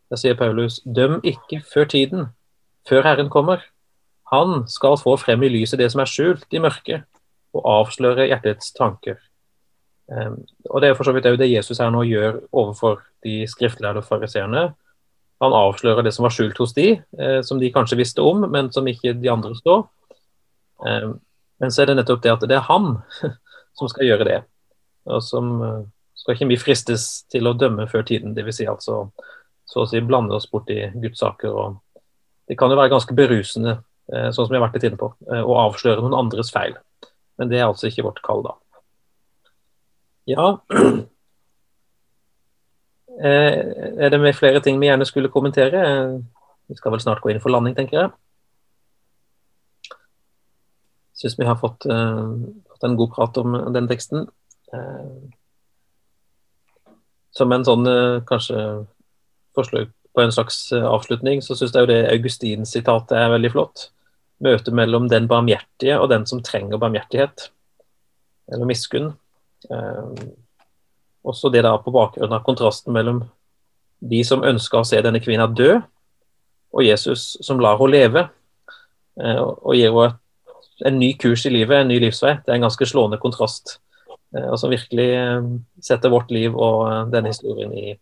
Der 0.10 0.20
sier 0.20 0.36
Paulus.: 0.36 0.82
Døm 0.86 1.20
ikke 1.24 1.62
før 1.74 1.86
tiden, 1.86 2.26
før 2.90 3.06
Herren 3.06 3.30
kommer. 3.30 3.64
Han 4.34 4.68
skal 4.68 4.98
få 4.98 5.16
frem 5.18 5.44
i 5.44 5.50
lyset 5.50 5.80
det 5.80 5.92
som 5.92 6.02
er 6.02 6.10
skjult 6.10 6.54
i 6.54 6.62
mørket 6.62 7.06
og 7.54 7.66
avsløre 7.66 8.28
hjertets 8.30 8.74
tanker. 8.74 9.18
Um, 10.10 10.40
og 10.70 10.82
Det 10.82 10.90
er 10.90 10.98
for 10.98 11.06
så 11.06 11.14
vidt 11.14 11.28
det 11.38 11.52
Jesus 11.52 11.78
her 11.78 11.92
nå 11.94 12.02
gjør 12.08 12.40
overfor 12.52 13.02
de 13.24 13.44
skriftlærde 13.48 14.02
fariseerne. 14.02 14.72
Han 15.40 15.56
avslører 15.56 16.04
det 16.04 16.12
som 16.16 16.26
var 16.26 16.34
skjult 16.36 16.58
hos 16.60 16.74
de, 16.76 16.90
eh, 17.00 17.40
som 17.48 17.60
de 17.60 17.72
kanskje 17.72 17.98
visste 18.00 18.24
om, 18.26 18.44
men 18.52 18.72
som 18.76 18.88
ikke 18.88 19.14
de 19.16 19.32
andre 19.32 19.56
står. 19.56 19.86
Um, 20.84 21.20
men 21.60 21.72
så 21.72 21.84
er 21.84 21.90
det 21.90 22.00
nettopp 22.00 22.24
det 22.24 22.34
at 22.34 22.44
det 22.48 22.58
er 22.58 22.68
han 22.68 22.98
som 23.80 23.92
skal 23.92 24.08
gjøre 24.08 24.28
det. 24.28 24.40
Og 25.08 25.24
som 25.24 25.54
uh, 25.64 25.86
skal 26.20 26.36
ikke 26.36 26.50
vi 26.52 26.60
fristes 26.60 27.08
til 27.32 27.48
å 27.48 27.56
dømme 27.56 27.88
før 27.92 28.04
tiden, 28.08 28.36
dvs. 28.36 28.60
Si 28.60 28.68
altså 28.68 29.06
så 29.70 29.84
å 29.84 29.88
si 29.88 30.02
blande 30.02 30.36
oss 30.36 30.50
bort 30.50 30.72
i 30.74 30.82
Guds 30.98 31.22
saker. 31.24 31.56
og 31.56 31.80
Det 32.50 32.58
kan 32.60 32.72
jo 32.72 32.80
være 32.80 32.92
ganske 32.92 33.16
berusende, 33.16 33.78
uh, 34.12 34.30
sånn 34.34 34.44
som 34.44 34.52
vi 34.52 34.60
har 34.60 34.68
vært 34.68 34.80
litt 34.80 34.90
inne 34.92 35.00
på, 35.00 35.14
å 35.30 35.60
avsløre 35.68 36.04
noen 36.04 36.20
andres 36.20 36.52
feil. 36.52 36.76
Men 37.40 37.52
det 37.52 37.62
er 37.62 37.70
altså 37.70 37.88
ikke 37.88 38.10
vårt 38.10 38.24
kall, 38.26 38.44
da. 38.44 38.58
Ja 40.30 40.46
eh, 43.24 43.60
Er 44.06 44.10
det 44.14 44.20
med 44.22 44.38
flere 44.38 44.62
ting 44.64 44.80
vi 44.80 44.90
gjerne 44.90 45.08
skulle 45.10 45.32
kommentere? 45.34 45.82
Vi 46.70 46.78
skal 46.78 46.94
vel 46.94 47.02
snart 47.02 47.22
gå 47.24 47.32
inn 47.32 47.42
for 47.42 47.50
landing, 47.54 47.76
tenker 47.78 47.98
jeg. 47.98 48.10
Syns 51.18 51.36
vi 51.40 51.48
har 51.50 51.58
fått, 51.60 51.88
uh, 51.90 52.30
fått, 52.70 52.84
en 52.86 52.96
god 52.96 53.10
prat 53.16 53.38
om 53.42 53.58
den 53.74 53.90
teksten. 53.90 54.28
Som 57.34 57.52
en 57.52 57.66
sånn 57.66 57.90
kanskje 58.30 58.86
forslag 59.58 59.90
på 60.14 60.22
en 60.22 60.32
slags 60.32 60.70
avslutning, 60.78 61.42
så 61.42 61.58
syns 61.58 61.74
jeg 61.74 61.82
jo 61.84 61.90
det 61.90 62.12
Augustin-sitatet 62.14 63.18
er 63.18 63.34
veldig 63.34 63.52
flott 63.56 63.90
møtet 64.44 64.76
mellom 64.76 65.08
den 65.12 65.28
barmhjertige 65.28 66.00
og 66.00 66.10
den 66.12 66.26
som 66.30 66.42
trenger 66.44 66.80
barmhjertighet, 66.82 67.50
eller 68.52 68.70
miskunn. 68.70 69.12
Eh, 69.68 70.28
også 71.24 71.52
det 71.52 71.66
da 71.66 71.76
på 71.82 71.94
bakgrunn 71.94 72.34
av 72.34 72.46
kontrasten 72.46 72.96
mellom 72.96 73.24
de 74.00 74.22
som 74.24 74.46
ønsker 74.48 74.80
å 74.80 74.88
se 74.88 75.02
denne 75.04 75.22
kvinna 75.24 75.50
dø, 75.52 75.80
og 76.70 76.86
Jesus 76.86 77.34
som 77.44 77.60
lar 77.60 77.80
henne 77.80 77.92
leve, 77.92 78.26
eh, 79.20 79.42
og 79.42 79.76
gir 79.76 79.92
henne 79.92 80.18
en 80.88 81.00
ny 81.00 81.12
kurs 81.20 81.44
i 81.46 81.52
livet, 81.52 81.82
en 81.82 81.92
ny 81.92 82.00
livsvei. 82.00 82.38
Det 82.46 82.54
er 82.54 82.60
en 82.60 82.70
ganske 82.70 82.88
slående 82.88 83.20
kontrast, 83.20 83.80
eh, 84.08 84.48
og 84.48 84.56
som 84.62 84.72
virkelig 84.72 85.10
setter 85.84 86.14
vårt 86.14 86.32
liv 86.32 86.56
og 86.56 87.12
denne 87.12 87.34
historien 87.34 87.74
i, 87.76 87.98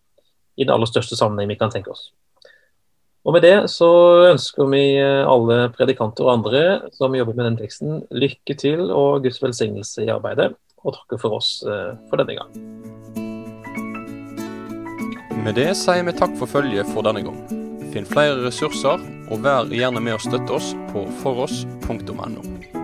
i 0.58 0.64
den 0.64 0.76
aller 0.76 0.90
største 0.90 1.18
sammenheng 1.18 1.50
vi 1.50 1.58
kan 1.58 1.74
tenke 1.74 1.92
oss. 1.96 2.12
Og 3.28 3.34
Med 3.34 3.42
det 3.44 3.68
så 3.68 3.90
ønsker 4.30 4.70
vi 4.72 5.02
alle 5.04 5.68
predikanter 5.76 6.24
og 6.24 6.38
andre 6.38 6.62
som 6.96 7.16
jobber 7.18 7.36
med 7.36 7.50
den 7.50 7.58
teksten, 7.60 8.06
lykke 8.08 8.56
til 8.56 8.86
og 8.88 9.26
Guds 9.26 9.42
velsignelse 9.44 10.06
i 10.06 10.14
arbeidet, 10.14 10.54
og 10.88 10.96
takker 10.96 11.20
for 11.22 11.38
oss 11.38 11.60
eh, 11.68 11.94
for 12.10 12.22
denne 12.22 12.38
gang. 12.40 12.56
Med 15.44 15.56
det 15.60 15.70
sier 15.80 16.04
vi 16.08 16.16
takk 16.16 16.34
for 16.40 16.50
følget 16.50 16.90
for 16.96 17.06
denne 17.08 17.24
gang. 17.28 17.38
Finn 17.94 18.08
flere 18.08 18.42
ressurser, 18.44 19.04
og 19.32 19.44
vær 19.46 19.70
gjerne 19.72 20.04
med 20.04 20.18
å 20.18 20.24
støtte 20.24 20.58
oss 20.58 20.74
på 20.92 21.06
foross.no. 21.22 22.77